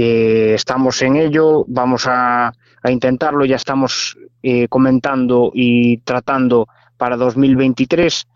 eh, 0.00 0.52
estamos 0.54 1.00
en 1.02 1.16
ello, 1.16 1.64
vamos 1.66 2.06
a, 2.06 2.52
intentarlo, 2.88 3.44
ya 3.44 3.56
estamos 3.56 4.16
eh, 4.42 4.68
comentando 4.68 5.50
y 5.52 5.98
tratando 5.98 6.68
para 6.96 7.16
2023. 7.16 8.26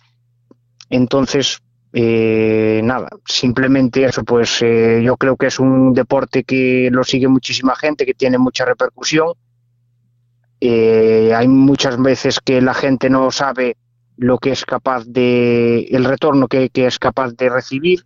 Entonces, 0.91 1.63
eh, 1.93 2.81
nada, 2.85 3.09
simplemente 3.27 4.05
eso, 4.05 4.25
pues 4.25 4.61
yo 4.61 5.17
creo 5.17 5.37
que 5.37 5.47
es 5.47 5.59
un 5.59 5.93
deporte 5.93 6.45
que 6.45 6.89
lo 6.91 7.05
sigue 7.05 7.29
muchísima 7.29 7.77
gente, 7.77 8.07
que 8.07 8.15
tiene 8.15 8.39
mucha 8.39 8.65
repercusión. 8.65 9.35
hay 10.61 11.49
muchas 11.49 12.01
veces 12.01 12.41
que 12.41 12.61
la 12.61 12.75
gente 12.75 13.11
no 13.11 13.31
sabe 13.31 13.77
lo 14.17 14.39
que 14.39 14.53
es 14.53 14.65
capaz 14.65 15.05
de, 15.07 15.85
el 15.91 16.05
retorno 16.05 16.49
que 16.49 16.71
es 16.75 16.99
capaz 16.99 17.33
de 17.35 17.49
recibir 17.49 18.05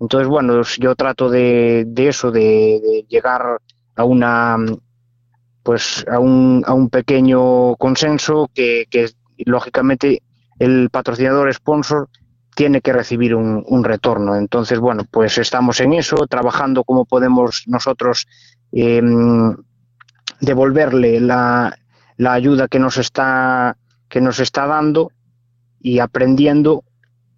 entonces, 0.00 0.28
bueno, 0.28 0.62
yo 0.78 0.94
trato 0.94 1.28
de, 1.28 1.84
de 1.86 2.08
eso, 2.08 2.30
de, 2.30 3.04
llegar 3.08 3.60
a 3.96 4.04
una 4.04 4.56
pues 5.62 6.06
a 6.10 6.18
un, 6.18 6.62
a 6.66 6.72
un 6.72 6.88
pequeño 6.88 7.76
consenso 7.76 8.48
que, 8.54 8.86
que 8.88 9.10
lógicamente 9.38 10.22
el 10.58 10.88
patrocinador 10.88 11.52
sponsor 11.52 12.08
tiene 12.58 12.80
que 12.80 12.92
recibir 12.92 13.36
un, 13.36 13.84
retorno. 13.84 14.34
Entonces, 14.34 14.80
bueno, 14.80 15.04
pues 15.08 15.38
estamos 15.38 15.78
en 15.78 15.92
eso, 15.92 16.26
trabajando 16.26 16.82
como 16.82 17.04
podemos 17.04 17.62
nosotros 17.68 18.26
eh, 18.72 19.00
devolverle 20.40 21.20
la, 21.20 21.78
ayuda 22.18 22.66
que 22.66 22.80
nos 22.80 22.96
está 22.96 23.76
que 24.08 24.20
nos 24.20 24.40
está 24.40 24.66
dando 24.66 25.12
y 25.80 26.00
aprendiendo 26.00 26.82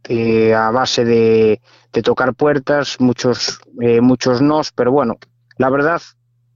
eh, 0.08 0.54
a 0.54 0.70
base 0.70 1.04
de, 1.04 1.60
tocar 2.02 2.32
puertas, 2.32 2.98
muchos, 2.98 3.60
eh, 3.82 4.00
muchos 4.00 4.40
nos, 4.40 4.72
pero 4.72 4.90
bueno, 4.90 5.18
la 5.58 5.68
verdad, 5.68 6.00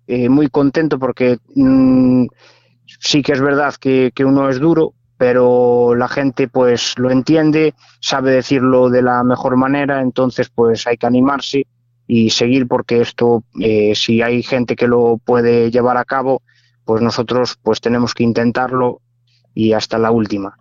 muy 0.09 0.49
contento 0.49 0.99
porque 0.99 1.37
mm, 1.54 2.28
sí 2.87 3.23
que 3.23 3.33
es 3.33 3.42
verdad 3.42 3.75
que, 3.75 4.11
uno 4.25 4.49
es 4.49 4.59
duro, 4.59 4.94
pero 5.16 5.94
la 5.94 6.09
gente 6.09 6.49
pues 6.49 6.94
lo 6.99 7.11
entiende, 7.11 7.75
sabe 8.00 8.33
decirlo 8.33 8.90
de 8.90 9.02
la 9.02 9.23
mejor 9.23 9.56
manera, 9.56 10.00
entonces 10.00 10.50
pues 10.54 10.87
hay 10.87 10.97
que 10.97 11.06
animarse 11.06 11.66
y 12.06 12.30
seguir 12.30 12.66
porque 12.66 13.00
esto, 13.00 13.44
si 13.94 14.23
hay 14.23 14.42
gente 14.42 14.76
que 14.76 14.88
lo 14.88 15.18
puede 15.25 15.71
llevar 15.71 15.97
a 15.97 16.04
cabo, 16.04 16.42
pues 16.85 17.00
nosotros 17.00 17.59
pues 17.62 17.80
tenemos 17.80 18.12
que 18.12 18.25
intentarlo 18.25 19.00
y 19.54 19.73
hasta 19.73 19.99
la 19.99 20.11
última. 20.11 20.59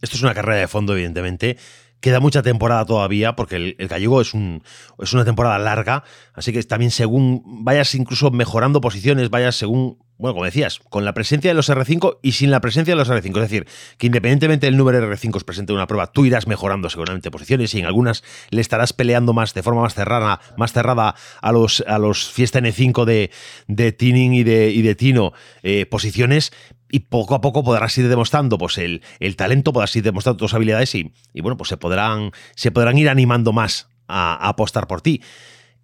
Esto 0.00 0.16
es 0.16 0.22
una 0.22 0.34
carrera 0.34 0.60
de 0.60 0.68
fondo, 0.68 0.94
evidentemente 0.94 1.56
queda 2.00 2.20
mucha 2.20 2.42
temporada 2.42 2.84
todavía, 2.84 3.34
porque 3.34 3.74
el, 3.76 3.88
gallego 3.88 4.20
es, 4.20 4.34
un, 4.34 4.62
es 5.00 5.12
una 5.12 5.24
temporada 5.24 5.58
larga, 5.58 6.04
así 6.34 6.52
que 6.52 6.62
también 6.62 6.90
según 6.90 7.42
vayas 7.64 7.94
incluso 7.94 8.30
mejorando 8.30 8.80
posiciones, 8.80 9.30
vayas 9.30 9.56
según 9.56 9.98
bueno, 10.18 10.34
como 10.34 10.44
decías, 10.46 10.80
con 10.88 11.04
la 11.04 11.12
presencia 11.12 11.50
de 11.50 11.54
los 11.54 11.68
R5 11.68 12.18
y 12.22 12.32
sin 12.32 12.50
la 12.50 12.60
presencia 12.60 12.92
de 12.92 12.98
los 12.98 13.10
R5. 13.10 13.26
Es 13.36 13.50
decir, 13.50 13.66
que 13.98 14.06
independientemente 14.06 14.66
del 14.66 14.76
número 14.76 15.00
de 15.00 15.06
R5 15.06 15.44
presente 15.44 15.72
en 15.72 15.76
una 15.76 15.86
prueba, 15.86 16.10
tú 16.12 16.24
irás 16.24 16.46
mejorando 16.46 16.88
seguramente 16.88 17.30
posiciones 17.30 17.74
y 17.74 17.80
en 17.80 17.86
algunas 17.86 18.24
le 18.50 18.60
estarás 18.60 18.92
peleando 18.92 19.34
más 19.34 19.52
de 19.52 19.62
forma 19.62 19.82
más 19.82 19.94
cerrada, 19.94 20.40
más 20.56 20.72
cerrada 20.72 21.14
a 21.42 21.52
los, 21.52 21.84
a 21.86 21.98
los 21.98 22.30
Fiesta 22.30 22.60
N5 22.60 23.04
de, 23.04 23.30
de 23.68 23.92
Tining 23.92 24.32
y 24.32 24.42
de, 24.42 24.70
y 24.70 24.82
de 24.82 24.94
Tino 24.94 25.32
eh, 25.62 25.86
posiciones. 25.86 26.52
Y 26.88 27.00
poco 27.00 27.34
a 27.34 27.40
poco 27.40 27.64
podrás 27.64 27.98
ir 27.98 28.08
demostrando 28.08 28.58
pues, 28.58 28.78
el, 28.78 29.02
el 29.18 29.36
talento, 29.36 29.72
podrás 29.72 29.94
ir 29.96 30.04
demostrando 30.04 30.38
tus 30.38 30.54
habilidades 30.54 30.94
y, 30.94 31.12
y, 31.34 31.40
bueno, 31.40 31.56
pues 31.56 31.68
se 31.68 31.76
podrán, 31.76 32.30
se 32.54 32.70
podrán 32.70 32.96
ir 32.96 33.08
animando 33.08 33.52
más 33.52 33.88
a, 34.06 34.34
a 34.34 34.48
apostar 34.48 34.86
por 34.86 35.02
ti. 35.02 35.20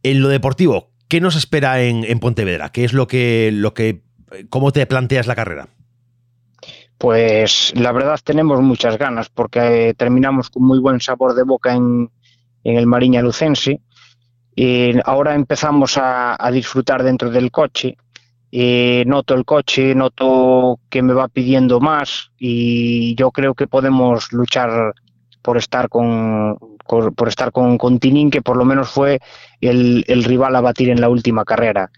En 0.05 0.21
lo 0.23 0.29
deportivo, 0.29 0.93
¿qué 1.09 1.21
nos 1.21 1.37
espera 1.37 1.83
en, 1.83 2.05
en 2.05 2.21
Pontevedra? 2.21 2.71
¿Qué 2.71 2.85
es 2.85 2.93
lo 2.93 3.07
que, 3.09 3.51
lo 3.53 3.75
que 3.75 4.03
¿Cómo 4.49 4.73
te 4.73 4.87
planteas 4.87 5.27
la 5.27 5.35
carrera? 5.35 5.69
Pues 6.99 7.73
la 7.75 7.93
verdad 7.93 8.21
tenemos 8.23 8.61
muchas 8.61 8.97
ganas 8.97 9.29
porque 9.29 9.89
eh, 9.89 9.95
terminamos 9.95 10.51
con 10.51 10.63
muy 10.63 10.79
buen 10.79 11.01
sabor 11.01 11.35
de 11.35 11.43
boca 11.43 11.75
en, 11.75 12.11
el 12.65 12.87
Mariña 12.87 13.23
Lucense. 13.23 13.81
Y 14.55 14.93
ahora 15.05 15.35
empezamos 15.35 15.99
a, 16.01 16.37
disfrutar 16.53 17.03
dentro 17.03 17.31
del 17.31 17.51
coche. 17.51 17.97
noto 19.07 19.35
el 19.35 19.45
coche, 19.45 19.95
noto 19.95 20.79
que 20.89 21.03
me 21.03 21.15
va 21.15 21.29
pidiendo 21.29 21.81
más 21.81 22.31
y 22.39 23.15
yo 23.17 23.31
creo 23.31 23.55
que 23.55 23.67
podemos 23.67 24.33
luchar 24.33 24.95
por 25.43 25.57
estar 25.57 25.89
con, 25.89 26.57
por 26.87 27.29
estar 27.29 27.51
con, 27.51 27.79
con 27.79 27.99
que 27.99 28.43
por 28.43 28.57
lo 28.57 28.65
menos 28.65 28.91
fue 28.91 29.21
el, 29.61 30.05
rival 30.25 30.55
a 30.55 30.61
batir 30.61 30.91
en 30.91 31.01
la 31.01 31.09
última 31.09 31.45
carrera. 31.45 31.91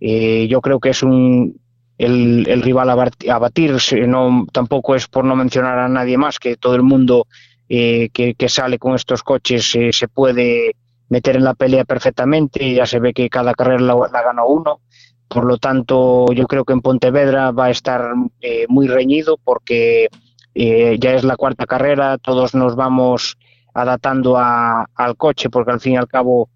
Eh, 0.00 0.48
yo 0.48 0.60
creo 0.60 0.80
que 0.80 0.90
es 0.90 1.02
un, 1.02 1.60
el, 2.00 2.62
rival 2.62 2.90
a, 2.90 3.38
batir. 3.38 3.76
No, 4.08 4.46
tampoco 4.52 4.94
es 4.94 5.06
por 5.06 5.24
no 5.24 5.36
mencionar 5.36 5.78
a 5.78 5.88
nadie 5.88 6.16
más 6.16 6.38
que 6.38 6.56
todo 6.56 6.74
el 6.74 6.82
mundo 6.82 7.26
eh, 7.68 8.08
que, 8.12 8.48
sale 8.48 8.78
con 8.78 8.94
estos 8.94 9.22
coches 9.22 9.74
eh, 9.74 9.92
se 9.92 10.08
puede 10.08 10.76
meter 11.08 11.36
en 11.36 11.44
la 11.44 11.54
pelea 11.54 11.84
perfectamente. 11.84 12.72
Ya 12.72 12.86
se 12.86 13.00
ve 13.00 13.12
que 13.12 13.28
cada 13.28 13.54
carrera 13.54 13.82
la, 13.82 13.94
la 14.12 14.22
gana 14.22 14.44
uno. 14.44 14.80
Por 15.28 15.44
lo 15.44 15.58
tanto, 15.58 16.32
yo 16.32 16.46
creo 16.46 16.64
que 16.64 16.72
en 16.72 16.80
Pontevedra 16.80 17.50
va 17.52 17.66
a 17.66 17.70
estar 17.70 18.14
eh, 18.40 18.64
muy 18.68 18.88
reñido 18.88 19.38
porque 19.42 20.08
ya 20.52 21.14
es 21.14 21.22
la 21.22 21.36
cuarta 21.36 21.64
carrera, 21.64 22.18
todos 22.18 22.54
nos 22.54 22.74
vamos 22.74 23.38
adaptando 23.72 24.36
al 24.36 25.16
coche 25.16 25.48
porque 25.48 25.70
al 25.70 25.80
fin 25.80 25.92
y 25.92 25.96
al 25.96 26.08
cabo 26.08 26.50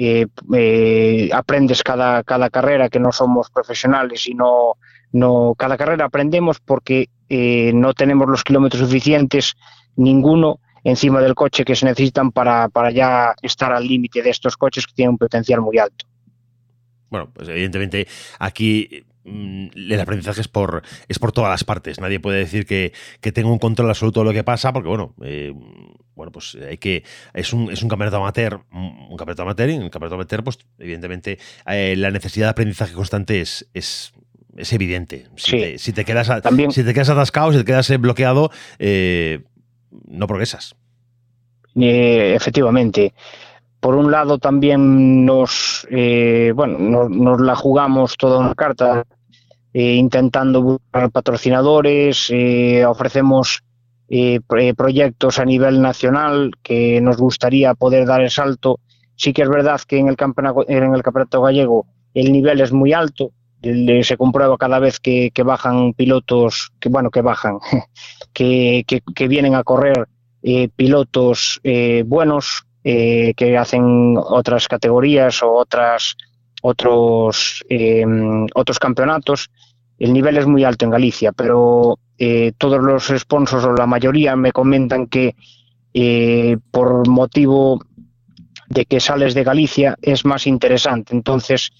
eh, 0.00 0.26
eh, 0.54 1.28
aprendes 1.32 1.82
cada, 1.82 2.22
cada 2.22 2.50
carrera, 2.50 2.88
que 2.88 3.00
no 3.00 3.10
somos 3.10 3.50
profesionales 3.50 4.28
y 4.28 4.34
no, 4.34 4.74
no 5.10 5.56
cada 5.58 5.76
carrera 5.76 6.04
aprendemos 6.04 6.60
porque 6.60 7.08
eh, 7.28 7.72
no 7.74 7.94
tenemos 7.94 8.28
los 8.28 8.44
kilómetros 8.44 8.82
suficientes, 8.82 9.56
ninguno, 9.96 10.60
encima 10.84 11.20
del 11.20 11.34
coche 11.34 11.64
que 11.64 11.74
se 11.74 11.84
necesitan 11.84 12.30
para, 12.30 12.68
para 12.68 12.92
ya 12.92 13.34
estar 13.42 13.72
al 13.72 13.88
límite 13.88 14.22
de 14.22 14.30
estos 14.30 14.56
coches 14.56 14.86
que 14.86 14.92
tienen 14.92 15.10
un 15.10 15.18
potencial 15.18 15.60
muy 15.62 15.78
alto. 15.78 16.06
Bueno, 17.10 17.30
pues 17.34 17.48
evidentemente 17.48 18.06
aquí 18.38 19.04
Mm, 19.28 19.68
el 19.74 20.00
aprendizaje 20.00 20.40
es 20.40 20.48
por, 20.48 20.82
es 21.06 21.18
por 21.18 21.32
todas 21.32 21.50
las 21.50 21.64
partes. 21.64 22.00
Nadie 22.00 22.20
puede 22.20 22.38
decir 22.38 22.66
que, 22.66 22.92
que 23.20 23.44
un 23.44 23.58
control 23.58 23.90
absoluto 23.90 24.20
de 24.20 24.26
lo 24.26 24.32
que 24.32 24.44
pasa, 24.44 24.72
porque 24.72 24.88
bueno, 24.88 25.14
eh, 25.22 25.52
bueno, 26.18 26.32
pues 26.32 26.58
hay 26.68 26.78
que. 26.78 27.04
Es 27.32 27.52
un, 27.52 27.70
es 27.70 27.80
un 27.82 27.88
campeonato 27.88 28.16
amateur, 28.16 28.60
un 28.72 29.16
campeonato 29.16 29.42
amateur, 29.42 29.70
y 29.70 29.74
en 29.74 29.82
el 29.82 29.90
campeonato 29.90 30.16
amateur, 30.16 30.42
pues, 30.42 30.58
evidentemente, 30.78 31.38
eh, 31.66 31.94
la 31.96 32.10
necesidad 32.10 32.46
de 32.46 32.50
aprendizaje 32.50 32.92
constante 32.92 33.40
es, 33.40 33.68
es, 33.72 34.12
es 34.56 34.72
evidente. 34.72 35.28
Si, 35.36 35.52
te, 35.52 36.04
quedas 36.04 36.26
si 36.70 36.82
te 36.82 36.92
quedas 36.92 37.08
atascado, 37.08 37.52
si 37.52 37.58
te 37.58 37.64
quedas 37.64 37.88
bloqueado, 38.00 38.50
eh, 38.80 39.44
no 40.08 40.26
progresas. 40.26 40.74
efectivamente 41.74 43.14
por 43.80 43.94
un 43.94 44.10
lado 44.10 44.38
también 44.38 45.24
nos 45.24 45.86
bueno 45.88 47.08
nos, 47.08 47.40
la 47.40 47.54
jugamos 47.54 48.16
toda 48.16 48.40
una 48.40 48.56
carta 48.56 49.06
eh, 49.74 49.94
intentando 49.94 50.62
buscar 50.62 51.10
patrocinadores, 51.10 52.30
eh, 52.30 52.86
ofrecemos 52.86 53.62
eh, 54.08 54.40
proyectos 54.76 55.38
a 55.38 55.44
nivel 55.44 55.80
nacional 55.82 56.52
que 56.62 57.00
nos 57.00 57.16
gustaría 57.16 57.74
poder 57.74 58.06
dar 58.06 58.20
el 58.20 58.30
salto. 58.30 58.80
Sí 59.16 59.32
que 59.32 59.42
es 59.42 59.48
verdad 59.48 59.80
que 59.86 59.98
en 59.98 60.08
el 60.08 60.16
campeonato, 60.16 60.64
en 60.68 60.94
el 60.94 61.02
campeonato 61.02 61.42
gallego 61.42 61.86
el 62.14 62.32
nivel 62.32 62.60
es 62.60 62.72
muy 62.72 62.92
alto, 62.92 63.32
se 63.62 64.16
comprueba 64.16 64.56
cada 64.56 64.78
vez 64.78 65.00
que, 65.00 65.30
bajan 65.44 65.92
pilotos, 65.92 66.72
que 66.80 66.88
bueno, 66.88 67.10
que 67.10 67.22
bajan, 67.22 67.58
que, 68.32 68.84
que, 68.86 69.28
vienen 69.28 69.54
a 69.54 69.64
correr 69.64 70.08
pilotos 70.76 71.60
buenos, 72.06 72.64
que 72.82 73.56
hacen 73.58 74.16
otras 74.16 74.68
categorías 74.68 75.42
o 75.42 75.52
otras 75.52 76.16
otros, 76.62 77.64
eh, 77.68 78.04
otros 78.54 78.78
campeonatos. 78.78 79.50
El 79.98 80.12
nivel 80.12 80.36
es 80.36 80.46
muy 80.46 80.64
alto 80.64 80.84
en 80.84 80.90
Galicia, 80.90 81.32
pero 81.32 81.98
eh, 82.18 82.52
todos 82.56 82.80
los 82.80 83.06
sponsors 83.06 83.64
o 83.64 83.72
la 83.72 83.86
mayoría 83.86 84.36
me 84.36 84.52
comentan 84.52 85.06
que 85.06 85.34
eh, 85.94 86.56
por 86.70 87.08
motivo 87.08 87.80
de 88.68 88.84
que 88.84 89.00
sales 89.00 89.34
de 89.34 89.44
Galicia 89.44 89.96
es 90.02 90.24
más 90.24 90.46
interesante. 90.46 91.14
Entonces, 91.14 91.70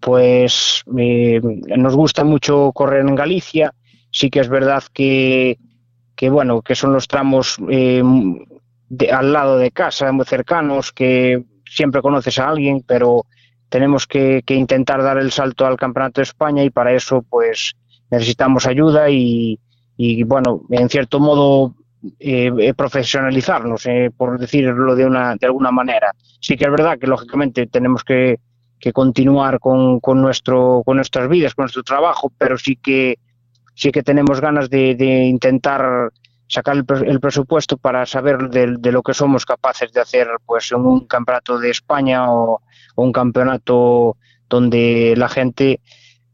pues 0.00 0.82
nos 0.86 1.94
gusta 1.94 2.24
mucho 2.24 2.72
correr 2.72 3.06
en 3.06 3.14
Galicia. 3.14 3.74
Sí 4.10 4.30
que 4.30 4.40
es 4.40 4.48
verdad 4.48 4.82
que, 4.92 5.58
que 6.16 6.30
bueno, 6.30 6.62
que 6.62 6.74
son 6.74 6.92
los 6.92 7.06
tramos 7.06 7.56
de, 8.88 9.12
al 9.12 9.32
lado 9.32 9.58
de 9.58 9.70
casa, 9.70 10.10
muy 10.12 10.24
cercanos, 10.24 10.92
que 10.92 11.44
siempre 11.66 12.02
conoces 12.02 12.38
a 12.38 12.48
alguien, 12.48 12.82
pero 12.86 13.26
tenemos 13.68 14.06
que, 14.06 14.42
intentar 14.48 15.02
dar 15.02 15.18
el 15.18 15.30
salto 15.30 15.66
al 15.66 15.76
Campeonato 15.76 16.20
de 16.20 16.24
España 16.24 16.64
y 16.64 16.70
para 16.70 16.92
eso 16.92 17.22
pues 17.22 17.74
necesitamos 18.10 18.66
ayuda 18.66 19.10
y, 19.10 19.58
bueno, 20.24 20.62
en 20.70 20.88
cierto 20.88 21.20
modo 21.20 21.74
eh, 22.18 22.50
eh, 22.58 22.74
profesionalizarnos, 22.74 23.84
eh, 23.86 24.10
por 24.16 24.38
decirlo 24.38 24.94
de, 24.94 25.04
una, 25.04 25.36
de 25.36 25.46
alguna 25.46 25.70
manera. 25.70 26.12
Sí 26.40 26.56
que 26.56 26.64
es 26.64 26.70
verdad 26.70 26.98
que 26.98 27.06
lógicamente 27.06 27.66
tenemos 27.66 28.04
que, 28.04 28.38
continuar 28.94 29.58
con, 29.58 30.00
con, 30.00 30.22
nuestro, 30.22 30.82
con 30.86 30.96
nuestras 30.96 31.28
vidas, 31.28 31.54
con 31.54 31.64
nuestro 31.64 31.82
trabajo, 31.82 32.32
pero 32.38 32.56
sí 32.56 32.76
que, 32.76 33.18
sí 33.74 33.90
que 33.90 34.02
tenemos 34.02 34.40
ganas 34.40 34.70
de, 34.70 34.92
intentar 35.26 36.10
sacar 36.46 36.76
el, 36.76 37.20
presupuesto 37.20 37.76
para 37.76 38.06
saber 38.06 38.48
de, 38.48 38.76
de, 38.78 38.92
lo 38.92 39.02
que 39.02 39.12
somos 39.12 39.44
capaces 39.44 39.92
de 39.92 40.00
hacer 40.00 40.28
pues 40.46 40.72
en 40.72 40.80
un 40.80 41.06
campeonato 41.06 41.58
de 41.58 41.68
España 41.68 42.32
o, 42.32 42.62
un 43.02 43.12
campeonato 43.12 44.16
donde 44.48 45.14
la 45.16 45.28
gente 45.28 45.80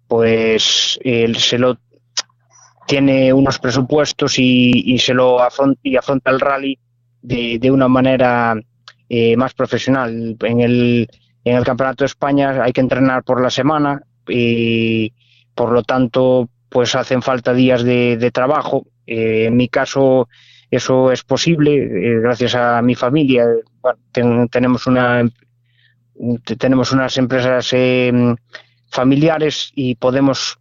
pues 0.07 0.99
se 1.03 1.59
lo 1.59 1.79
tiene 2.87 3.33
unos 3.33 3.59
presupuestos 3.59 4.39
y, 4.39 4.99
se 4.99 5.15
lo 5.15 5.41
afronta, 5.41 5.81
y 5.83 5.97
afronta 5.97 6.31
el 6.31 6.41
rally 6.41 6.79
de, 7.23 7.71
una 7.71 7.89
manera 7.89 8.55
eh, 9.09 9.37
más 9.37 9.55
profesional. 9.55 10.37
En 10.41 10.61
el, 10.61 11.09
en 11.45 11.57
el 11.57 11.65
Campeonato 11.65 12.05
de 12.05 12.07
España 12.07 12.63
hay 12.63 12.73
que 12.73 12.83
entrenar 12.83 13.25
por 13.25 13.41
la 13.41 13.51
semana 13.51 14.03
y 14.29 15.13
por 15.55 15.73
lo 15.73 15.83
tanto 15.83 16.49
pues 16.69 16.95
hacen 16.95 17.23
falta 17.23 17.55
días 17.55 17.83
de, 17.83 18.31
trabajo. 18.33 18.87
Eh, 19.07 19.47
en 19.47 19.57
mi 19.57 19.69
caso 19.69 20.29
eso 20.71 21.13
es 21.13 21.23
posible 21.23 21.77
eh, 21.77 22.21
gracias 22.21 22.55
a 22.55 22.83
mi 22.83 22.95
familia. 22.95 23.47
tenemos 24.51 24.87
una 24.87 25.25
tenemos 26.59 26.93
unas 26.93 27.17
empresas 27.19 27.73
em, 27.73 28.37
familiares 28.91 29.73
y 29.75 29.97
podemos 29.97 30.59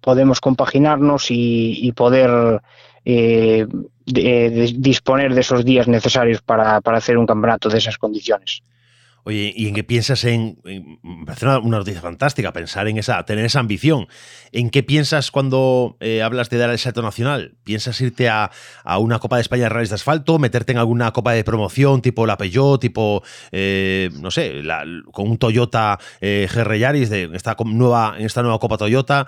podemos 0.00 0.40
compaginarnos 0.40 1.26
y, 1.30 1.92
poder 1.92 2.62
eh, 3.04 3.66
disponer 4.06 5.34
de 5.34 5.40
esos 5.40 5.64
días 5.64 5.88
necesarios 5.88 6.40
para 6.40 6.76
hacer 6.76 7.18
un 7.18 7.26
campeonato 7.26 7.68
de 7.68 7.78
esas 7.78 7.98
condiciones. 7.98 8.62
Oye, 9.24 9.52
¿y 9.54 9.68
en 9.68 9.74
qué 9.74 9.84
piensas 9.84 10.24
en, 10.24 10.58
me 10.64 11.26
parece 11.26 11.46
una, 11.46 11.60
noticia 11.60 12.00
fantástica 12.00 12.52
pensar 12.52 12.88
en 12.88 12.98
esa, 12.98 13.24
tener 13.24 13.44
esa 13.44 13.60
ambición. 13.60 14.08
¿En 14.52 14.70
qué 14.70 14.82
piensas 14.82 15.30
cuando 15.30 15.96
eh, 16.00 16.22
hablas 16.22 16.50
de 16.50 16.58
dar 16.58 16.70
el 16.70 16.78
salto 16.78 17.02
nacional? 17.02 17.54
¿Piensas 17.64 18.00
irte 18.00 18.28
a, 18.28 18.50
una 18.98 19.18
Copa 19.18 19.36
de 19.36 19.42
España 19.42 19.64
de 19.64 19.68
Rallys 19.68 19.90
de 19.90 19.96
Asfalto, 19.96 20.38
meterte 20.38 20.72
en 20.72 20.78
alguna 20.78 21.12
Copa 21.12 21.32
de 21.32 21.44
promoción 21.44 22.02
tipo 22.02 22.26
la 22.26 22.36
Peugeot, 22.36 22.80
tipo, 22.80 23.22
eh, 23.52 24.10
no 24.20 24.30
sé, 24.30 24.62
con 25.12 25.30
un 25.30 25.38
Toyota 25.38 25.98
eh, 26.20 26.48
GR 26.52 26.78
Yaris 26.78 27.10
de 27.10 27.30
esta 27.34 27.56
nueva, 27.64 28.14
en 28.18 28.26
esta 28.26 28.42
nueva 28.42 28.58
Copa 28.58 28.78
Toyota? 28.78 29.26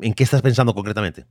¿En 0.00 0.14
qué 0.14 0.24
estás 0.24 0.42
pensando 0.42 0.74
concretamente? 0.74 1.26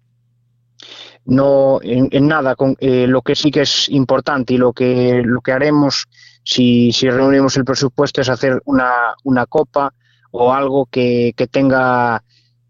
no 1.25 1.79
en, 1.83 2.27
nada 2.27 2.55
con 2.55 2.75
eh, 2.79 3.05
lo 3.07 3.21
que 3.21 3.35
sí 3.35 3.51
que 3.51 3.61
es 3.61 3.89
importante 3.89 4.53
y 4.53 4.57
lo 4.57 4.73
que 4.73 5.21
lo 5.23 5.41
que 5.41 5.51
haremos 5.51 6.07
si, 6.43 6.91
si 6.91 7.09
reunimos 7.09 7.55
el 7.57 7.65
presupuesto 7.65 8.21
es 8.21 8.29
hacer 8.29 8.61
una, 8.65 9.15
una 9.23 9.45
copa 9.45 9.93
o 10.31 10.53
algo 10.53 10.85
que, 10.85 11.33
que 11.35 11.47
tenga 11.47 12.23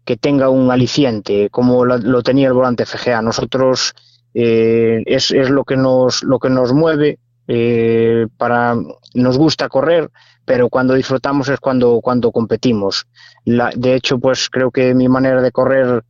que 0.04 0.16
tenga 0.16 0.48
un 0.48 0.70
aliciente 0.70 1.48
como 1.50 1.84
lo, 1.84 2.22
tenía 2.22 2.48
el 2.48 2.54
volante 2.54 2.84
FGA 2.84 3.22
nosotros 3.22 3.94
eh, 4.34 5.02
es, 5.06 5.30
es, 5.30 5.48
lo 5.48 5.64
que 5.64 5.76
nos 5.76 6.24
lo 6.24 6.40
que 6.40 6.50
nos 6.50 6.72
mueve 6.72 7.20
eh, 7.46 8.26
para 8.36 8.74
nos 9.14 9.38
gusta 9.38 9.68
correr 9.68 10.10
pero 10.44 10.68
cuando 10.68 10.94
disfrutamos 10.94 11.48
es 11.48 11.60
cuando 11.60 12.00
cuando 12.00 12.32
competimos 12.32 13.06
la, 13.44 13.70
de 13.76 13.94
hecho 13.94 14.18
pues 14.18 14.50
creo 14.50 14.72
que 14.72 14.92
mi 14.92 15.08
manera 15.08 15.40
de 15.40 15.52
correr 15.52 16.02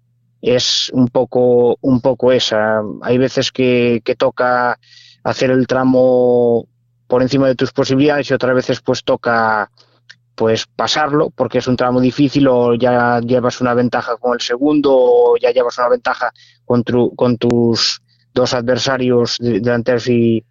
es 0.42 0.90
un 0.92 1.07
poco, 1.07 1.79
un 1.81 2.01
poco 2.01 2.33
esa. 2.33 2.83
Hay 3.03 3.16
veces 3.16 3.53
que, 3.53 4.03
que 4.05 4.16
toca 4.16 4.79
hacer 5.22 5.51
el 5.53 5.68
tramo 5.68 6.66
por 7.12 7.20
encima 7.20 7.46
de 7.46 7.55
tus 7.55 7.72
posibilidades 7.72 8.31
y 8.31 8.33
otras 8.33 8.55
veces 8.55 8.81
pues 8.81 9.05
toca 9.05 9.70
pues 10.35 10.64
pasarlo 10.64 11.29
porque 11.29 11.59
es 11.59 11.66
un 11.66 11.77
tramo 11.77 12.01
difícil 12.01 12.48
o 12.48 12.75
ya 12.75 13.20
llevas 13.20 13.61
una 13.61 13.75
ventaja 13.75 14.16
con 14.16 14.33
el 14.33 14.40
segundo 14.40 14.90
o 14.94 15.37
ya 15.37 15.51
llevas 15.51 15.77
una 15.77 15.90
ventaja 15.90 16.33
con, 16.64 16.83
con 17.14 17.37
tus 17.37 18.01
dos 18.33 18.55
adversarios 18.55 19.37
delanteros 19.38 20.09
y 20.09 20.42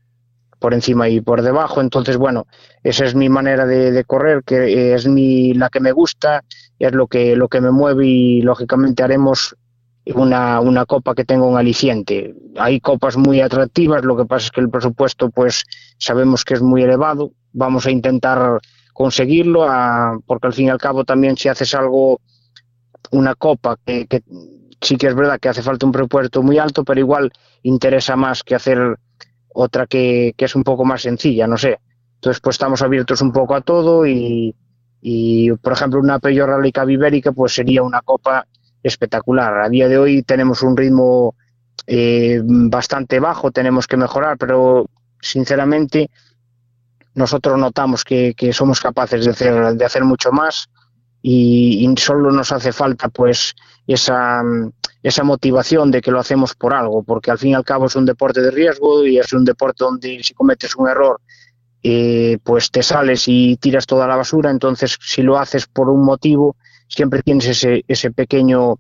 por 0.60 0.76
encima 0.76 1.10
y 1.10 1.20
por 1.20 1.42
debajo. 1.42 1.82
Entonces 1.82 2.18
bueno 2.18 2.46
esa 2.84 3.06
es 3.06 3.16
mi 3.16 3.28
manera 3.28 3.66
de, 3.66 3.92
de, 3.92 4.04
correr 4.04 4.44
que 4.44 4.94
es 4.94 5.08
mi 5.08 5.56
la 5.56 5.70
que 5.70 5.80
me 5.80 5.92
gusta 5.92 6.44
es 6.78 6.92
lo 6.92 7.08
que 7.08 7.36
lo 7.36 7.48
que 7.48 7.60
me 7.60 7.72
mueve 7.72 8.06
y 8.06 8.42
lógicamente 8.44 9.02
haremos 9.02 9.56
una, 10.06 10.60
una 10.60 10.86
copa 10.86 11.14
que 11.14 11.26
tenga 11.26 11.46
un 11.46 11.58
aliciente. 11.58 12.34
Hay 12.58 12.80
copas 12.80 13.18
muy 13.18 13.42
atractivas, 13.42 14.04
lo 14.04 14.18
que 14.18 14.26
pasa 14.26 14.46
es 14.46 14.52
que 14.52 14.62
el 14.62 14.70
presupuesto 14.70 15.30
pues 15.30 15.64
sabemos 15.98 16.44
que 16.44 16.56
es 16.56 16.62
muy 16.62 16.84
elevado, 16.84 17.32
vamos 17.54 17.86
a 17.86 17.92
intentar 17.92 18.60
conseguirlo, 18.94 19.64
a, 19.64 20.18
porque 20.26 20.48
al 20.48 20.54
fin 20.54 20.68
y 20.68 20.70
al 20.70 20.78
cabo 20.78 21.04
también 21.04 21.38
si 21.38 21.50
haces 21.50 21.74
algo, 21.76 22.20
una 23.12 23.36
copa 23.36 23.78
que, 23.86 24.08
sí 24.82 24.98
que 24.98 25.08
es 25.08 25.16
verdad 25.16 25.40
que 25.40 25.50
hace 25.50 25.62
falta 25.62 25.86
un 25.86 25.92
presupuesto 25.92 26.42
muy 26.42 26.58
alto, 26.58 26.84
pero 26.84 27.00
igual 27.00 27.32
interesa 27.64 28.16
más 28.16 28.44
que 28.44 28.56
hacer 28.56 28.98
otra 29.54 29.86
que, 29.86 30.34
que 30.36 30.46
es 30.46 30.56
un 30.56 30.64
poco 30.64 30.86
más 30.86 31.02
sencilla, 31.02 31.48
no 31.48 31.58
sé. 31.58 31.80
Entonces 32.16 32.42
pues 32.42 32.56
estamos 32.56 32.82
abiertos 32.82 33.22
un 33.22 33.32
poco 33.32 33.56
a 33.56 33.62
todo 33.62 34.06
y, 34.06 34.56
y 35.02 35.52
por 35.54 35.74
ejemplo 35.74 36.00
una 36.00 36.20
Rally 36.20 36.72
Ibérica 36.88 37.32
pues 37.32 37.54
sería 37.54 37.82
una 37.82 38.02
copa 38.02 38.46
espectacular. 38.84 39.60
A 39.60 39.70
día 39.70 39.88
de 39.88 39.98
hoy 39.98 40.24
tenemos 40.24 40.62
un 40.64 40.76
ritmo 40.76 41.36
eh, 41.88 42.42
bastante 42.44 43.20
bajo, 43.20 43.52
tenemos 43.52 43.88
que 43.88 43.98
mejorar, 43.98 44.38
pero 44.38 44.90
sinceramente 45.22 46.10
nosotros 47.14 47.58
notamos 47.60 48.04
que, 48.04 48.34
somos 48.54 48.80
capaces 48.80 49.26
de 49.26 49.32
hacer, 49.32 49.76
de 49.76 49.86
hacer 49.86 50.04
mucho 50.04 50.32
más 50.32 50.70
y, 51.22 51.94
solo 51.98 52.32
nos 52.32 52.52
hace 52.52 52.72
falta 52.72 53.10
pues 53.10 53.54
esa, 53.86 54.42
esa 55.04 55.24
motivación 55.24 55.92
de 55.92 56.02
que 56.02 56.12
lo 56.12 56.20
hacemos 56.20 56.56
por 56.56 56.74
algo, 56.74 57.04
porque 57.04 57.32
al 57.32 57.38
fin 57.38 57.52
y 57.52 57.56
al 57.56 57.66
cabo 57.66 57.86
es 57.86 57.96
un 57.96 58.06
deporte 58.06 58.42
de 58.42 58.52
riesgo 58.52 59.06
y 59.06 59.20
es 59.20 59.32
un 59.34 59.46
deporte 59.46 59.84
donde 59.84 60.24
si 60.24 60.34
cometes 60.34 60.76
un 60.76 60.88
error 60.88 61.20
eh, 61.84 62.38
pues 62.44 62.70
te 62.72 62.84
sales 62.84 63.24
y 63.28 63.58
tiras 63.58 63.86
toda 63.86 64.08
la 64.08 64.16
basura, 64.16 64.52
entonces 64.52 64.98
si 65.02 65.24
lo 65.24 65.38
haces 65.38 65.66
por 65.68 65.90
un 65.90 66.04
motivo, 66.04 66.56
siempre 66.92 67.24
tienes 67.24 67.48
ese, 67.48 67.84
ese 67.88 68.12
pequeño 68.12 68.76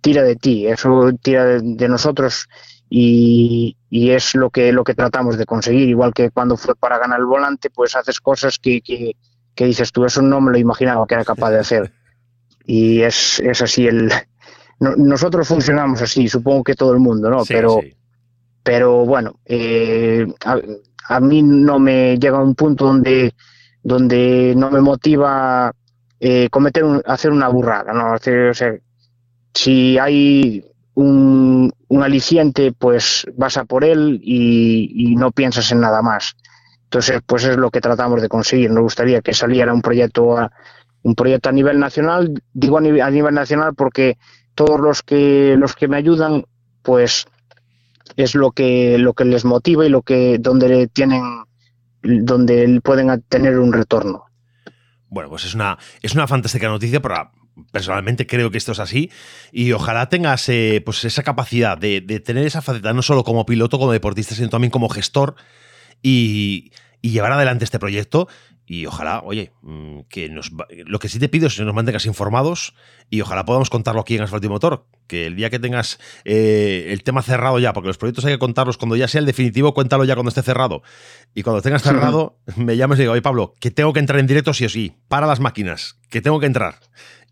tira 0.00 0.22
de 0.22 0.36
ti, 0.36 0.66
eso 0.66 1.10
tira 1.20 1.44
de, 1.44 1.88
nosotros 1.88 2.48
y, 2.88 3.76
y, 3.90 4.10
es 4.10 4.36
lo 4.36 4.50
que, 4.50 4.72
lo 4.72 4.84
que 4.84 4.94
tratamos 4.94 5.36
de 5.36 5.46
conseguir, 5.46 5.88
igual 5.88 6.14
que 6.14 6.30
cuando 6.30 6.56
fue 6.56 6.76
para 6.76 6.98
ganar 6.98 7.18
el 7.18 7.26
volante, 7.26 7.70
pues 7.70 7.96
haces 7.96 8.20
cosas 8.20 8.58
que, 8.58 8.80
que, 8.80 9.66
dices 9.66 9.90
tú, 9.90 10.04
eso 10.04 10.22
no 10.22 10.40
me 10.40 10.52
lo 10.52 10.58
imaginaba 10.58 11.06
que 11.06 11.14
era 11.14 11.24
capaz 11.24 11.50
de 11.50 11.58
hacer. 11.58 11.92
Y 12.68 13.02
es, 13.02 13.38
es 13.38 13.62
así 13.62 13.86
el... 13.86 14.10
nosotros 14.80 15.46
funcionamos 15.46 16.02
así, 16.02 16.26
supongo 16.26 16.64
que 16.64 16.74
todo 16.74 16.92
el 16.92 16.98
mundo, 16.98 17.30
¿no? 17.30 17.44
pero, 17.46 17.80
pero 18.64 19.06
bueno, 19.06 19.38
eh, 19.44 20.26
a, 20.44 20.58
a, 21.08 21.20
mí 21.20 21.44
no 21.44 21.78
me 21.78 22.18
llega 22.18 22.38
a 22.38 22.42
un 22.42 22.56
punto 22.56 22.86
donde, 22.86 23.32
donde 23.84 24.52
no 24.56 24.68
me 24.72 24.80
motiva 24.80 25.72
eh, 26.20 26.48
cometer 26.50 26.84
hacer 27.06 27.30
una 27.30 27.48
burrada, 27.48 27.92
¿no? 27.92 28.14
o 28.14 28.54
sea, 28.54 28.74
si 29.54 29.98
hay 29.98 30.64
un, 30.94 31.72
un, 31.88 32.02
aliciente, 32.02 32.72
pues 32.72 33.26
vas 33.36 33.56
a 33.56 33.64
por 33.64 33.84
él 33.84 34.20
y, 34.22 35.14
no 35.16 35.30
piensas 35.32 35.70
en 35.72 35.80
nada 35.80 36.02
más. 36.02 36.36
Entonces, 36.84 37.20
pues 37.26 37.44
es 37.44 37.56
lo 37.56 37.70
que 37.70 37.80
tratamos 37.80 38.22
de 38.22 38.28
conseguir. 38.28 38.70
Nos 38.70 38.82
gustaría 38.82 39.20
que 39.20 39.34
saliera 39.34 39.74
un 39.74 39.82
proyecto 39.82 40.38
a, 40.38 40.52
un 41.02 41.14
proyecto 41.14 41.48
a 41.48 41.52
nivel 41.52 41.78
nacional, 41.78 42.32
digo 42.52 42.78
a 42.78 42.80
nivel, 42.80 43.02
a 43.02 43.10
nivel 43.10 43.34
nacional 43.34 43.74
porque 43.74 44.18
todos 44.54 44.80
los 44.80 45.02
que 45.02 45.56
los 45.58 45.74
que 45.74 45.88
me 45.88 45.96
ayudan, 45.96 46.44
pues 46.82 47.26
es 48.16 48.34
lo 48.34 48.52
que 48.52 48.98
lo 48.98 49.14
que 49.14 49.24
les 49.24 49.44
motiva 49.44 49.84
y 49.84 49.88
lo 49.88 50.02
que 50.02 50.38
donde 50.38 50.88
tienen 50.88 51.22
donde 52.02 52.80
pueden 52.82 53.22
tener 53.28 53.58
un 53.58 53.72
retorno. 53.72 54.25
Bueno, 55.08 55.30
pues 55.30 55.44
es 55.44 55.54
una, 55.54 55.78
es 56.02 56.14
una 56.14 56.26
fantástica 56.26 56.68
noticia, 56.68 57.00
pero 57.00 57.30
personalmente 57.72 58.26
creo 58.26 58.50
que 58.50 58.58
esto 58.58 58.72
es 58.72 58.80
así. 58.80 59.10
Y 59.52 59.72
ojalá 59.72 60.08
tengas 60.08 60.48
eh, 60.48 60.82
pues 60.84 61.04
esa 61.04 61.22
capacidad 61.22 61.78
de, 61.78 62.00
tener 62.24 62.46
esa 62.46 62.62
faceta 62.62 62.92
no 62.92 63.02
solo 63.02 63.24
como 63.24 63.46
piloto, 63.46 63.78
como 63.78 63.92
deportista, 63.92 64.34
sino 64.34 64.48
también 64.48 64.70
como 64.70 64.88
gestor 64.88 65.36
y 66.02 66.70
llevar 67.00 67.32
adelante 67.32 67.64
este 67.64 67.78
proyecto 67.78 68.28
y 68.66 68.86
ojalá, 68.86 69.22
oye, 69.24 69.52
mm, 69.62 70.00
que 70.08 70.28
nos 70.28 70.50
lo 70.86 70.98
que 70.98 71.08
sí 71.08 71.20
te 71.20 71.28
pido 71.28 71.46
es 71.46 71.56
que 71.56 71.64
nos 71.64 71.74
mantengas 71.74 72.04
informados 72.04 72.74
y 73.08 73.20
ojalá 73.20 73.44
podamos 73.44 73.70
contarlo 73.70 74.00
aquí 74.00 74.16
en 74.16 74.22
Asfalto 74.22 74.46
y 74.46 74.50
Motor. 74.50 74.86
Que 75.06 75.26
el 75.26 75.36
día 75.36 75.50
que 75.50 75.60
tengas 75.60 76.00
eh, 76.24 76.88
el 76.88 77.04
tema 77.04 77.22
cerrado 77.22 77.60
ya, 77.60 77.72
porque 77.72 77.86
los 77.86 77.96
proyectos 77.96 78.24
hay 78.24 78.34
que 78.34 78.38
contarlos 78.40 78.76
cuando 78.76 78.96
ya 78.96 79.06
sea 79.06 79.20
el 79.20 79.26
definitivo, 79.26 79.72
cuéntalo 79.72 80.04
ya 80.04 80.14
cuando 80.14 80.30
esté 80.30 80.42
cerrado. 80.42 80.82
Y 81.32 81.44
cuando 81.44 81.62
tengas 81.62 81.82
cerrado, 81.82 82.40
me 82.56 82.76
llames 82.76 82.98
y 82.98 83.02
digo, 83.02 83.12
oye 83.12 83.22
Pablo, 83.22 83.54
que 83.60 83.70
tengo 83.70 83.92
que 83.92 84.00
entrar 84.00 84.18
en 84.18 84.26
directo 84.26 84.52
sí 84.52 84.64
o 84.64 84.68
sí, 84.68 84.94
para 85.06 85.28
las 85.28 85.38
máquinas, 85.38 86.00
que 86.10 86.20
tengo 86.20 86.40
que 86.40 86.46
entrar. 86.46 86.80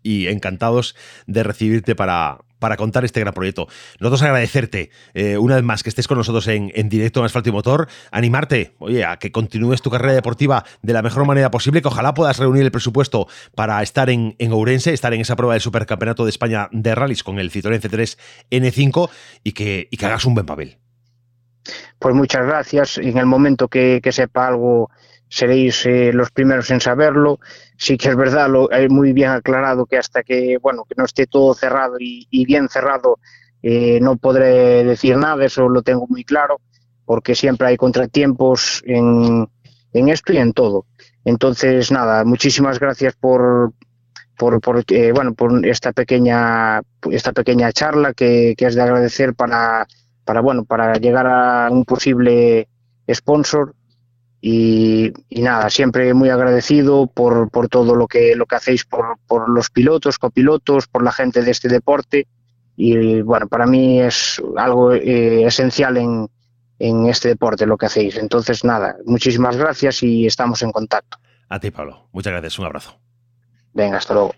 Y 0.01 0.27
encantados 0.27 0.95
de 1.27 1.43
recibirte 1.43 1.95
para, 1.95 2.37
para 2.65 2.77
contar 2.77 3.05
este 3.05 3.19
gran 3.19 3.31
proyecto. 3.31 3.67
Nosotros 3.99 4.23
agradecerte 4.23 4.89
eh, 5.13 5.37
una 5.37 5.53
vez 5.53 5.63
más 5.63 5.83
que 5.83 5.89
estés 5.89 6.07
con 6.07 6.17
nosotros 6.17 6.47
en, 6.47 6.71
directo 6.89 7.19
en 7.19 7.27
Asfalto 7.27 7.49
y 7.49 7.51
Motor, 7.51 7.87
animarte, 8.09 8.73
oye, 8.79 9.05
a 9.05 9.17
que 9.17 9.31
continúes 9.31 9.83
tu 9.83 9.91
carrera 9.91 10.13
deportiva 10.15 10.65
de 10.81 10.91
la 10.91 11.03
mejor 11.03 11.27
manera 11.27 11.51
posible, 11.51 11.83
que 11.83 11.89
ojalá 11.89 12.15
puedas 12.15 12.39
reunir 12.39 12.63
el 12.63 12.71
presupuesto 12.71 13.27
para 13.53 13.83
estar 13.83 14.09
en, 14.09 14.35
en 14.39 14.51
Ourense, 14.51 14.93
estar 14.93 15.13
en 15.13 15.21
esa 15.21 15.35
prueba 15.35 15.53
del 15.53 15.61
Supercampeonato 15.61 16.23
de 16.23 16.31
España 16.31 16.67
de 16.71 16.95
rallies 16.95 17.21
con 17.21 17.37
el 17.37 17.51
Citroën 17.51 17.79
C3 17.79 18.17
N5 18.49 19.11
y 19.43 19.51
que, 19.51 19.87
y 19.91 19.97
que 19.97 20.05
hagas 20.07 20.25
un 20.25 20.33
buen 20.33 20.47
papel. 20.47 20.79
Pues 21.99 22.15
muchas 22.15 22.47
gracias. 22.47 22.97
En 22.97 23.19
el 23.19 23.27
momento 23.27 23.67
que 23.67 24.01
sepa 24.11 24.47
algo 24.47 24.89
seréis 25.29 25.85
eh, 25.85 26.11
los 26.13 26.31
primeros 26.31 26.69
en 26.71 26.79
saberlo. 26.79 27.39
Sí 27.77 27.97
que 27.97 28.09
es 28.09 28.15
verdad, 28.15 28.49
lo 28.49 28.71
hay 28.71 28.87
muy 28.89 29.13
bien 29.13 29.31
aclarado 29.31 29.85
que 29.85 29.97
hasta 29.97 30.23
que 30.23 30.57
bueno 30.61 30.85
que 30.85 30.95
no 30.97 31.05
esté 31.05 31.27
todo 31.27 31.53
cerrado 31.53 31.95
y, 31.99 32.45
bien 32.45 32.69
cerrado 32.69 33.19
eh, 33.61 33.99
no 34.01 34.17
podré 34.17 34.83
decir 34.83 35.17
nada, 35.17 35.43
eso 35.43 35.67
lo 35.67 35.81
tengo 35.81 36.05
muy 36.07 36.23
claro, 36.23 36.61
porque 37.03 37.35
siempre 37.35 37.67
hay 37.67 37.77
contratiempos 37.77 38.83
en, 38.85 39.47
esto 39.91 40.33
y 40.33 40.37
en 40.37 40.53
todo. 40.53 40.85
Entonces, 41.23 41.91
nada, 41.91 42.23
muchísimas 42.23 42.79
gracias 42.79 43.15
por, 43.15 43.73
por, 44.37 44.61
por 44.61 44.83
eh, 44.89 45.11
bueno 45.11 45.33
por 45.33 45.65
esta 45.65 45.91
pequeña 45.93 46.81
esta 47.09 47.33
pequeña 47.33 47.71
charla 47.71 48.13
que, 48.13 48.53
que, 48.57 48.67
es 48.67 48.75
de 48.75 48.81
agradecer 48.81 49.33
para 49.33 49.87
para 50.23 50.41
bueno 50.41 50.65
para 50.65 50.95
llegar 50.95 51.25
a 51.27 51.69
un 51.71 51.85
posible 51.85 52.67
sponsor 53.11 53.73
y, 54.47 55.11
nada, 55.41 55.71
siempre 55.71 56.13
muy 56.13 56.29
agradecido 56.29 57.07
por, 57.07 57.49
por, 57.49 57.67
todo 57.67 57.95
lo 57.95 58.07
que, 58.07 58.35
lo 58.35 58.45
que 58.45 58.55
hacéis 58.55 58.85
por, 58.85 59.17
por 59.25 59.49
los 59.49 59.71
pilotos, 59.71 60.19
copilotos, 60.19 60.85
por 60.85 61.03
la 61.03 61.11
gente 61.11 61.41
de 61.41 61.49
este 61.49 61.67
deporte. 61.67 62.27
Y 62.75 63.21
bueno, 63.21 63.47
para 63.47 63.65
mí 63.65 63.99
es 63.99 64.39
algo 64.55 64.93
eh, 64.93 65.45
esencial 65.45 65.97
en, 65.97 66.29
en 66.77 67.07
este 67.07 67.29
deporte 67.29 67.65
lo 67.65 67.75
que 67.75 67.87
hacéis. 67.87 68.17
Entonces, 68.17 68.63
nada, 68.63 68.97
muchísimas 69.07 69.57
gracias 69.57 70.03
y 70.03 70.27
estamos 70.27 70.61
en 70.61 70.71
contacto. 70.71 71.17
A 71.49 71.59
ti, 71.59 71.71
Pablo. 71.71 72.07
Muchas 72.11 72.33
gracias. 72.33 72.59
Un 72.59 72.65
abrazo. 72.65 72.99
Venga, 73.73 73.97
hasta 73.97 74.13
luego. 74.13 74.35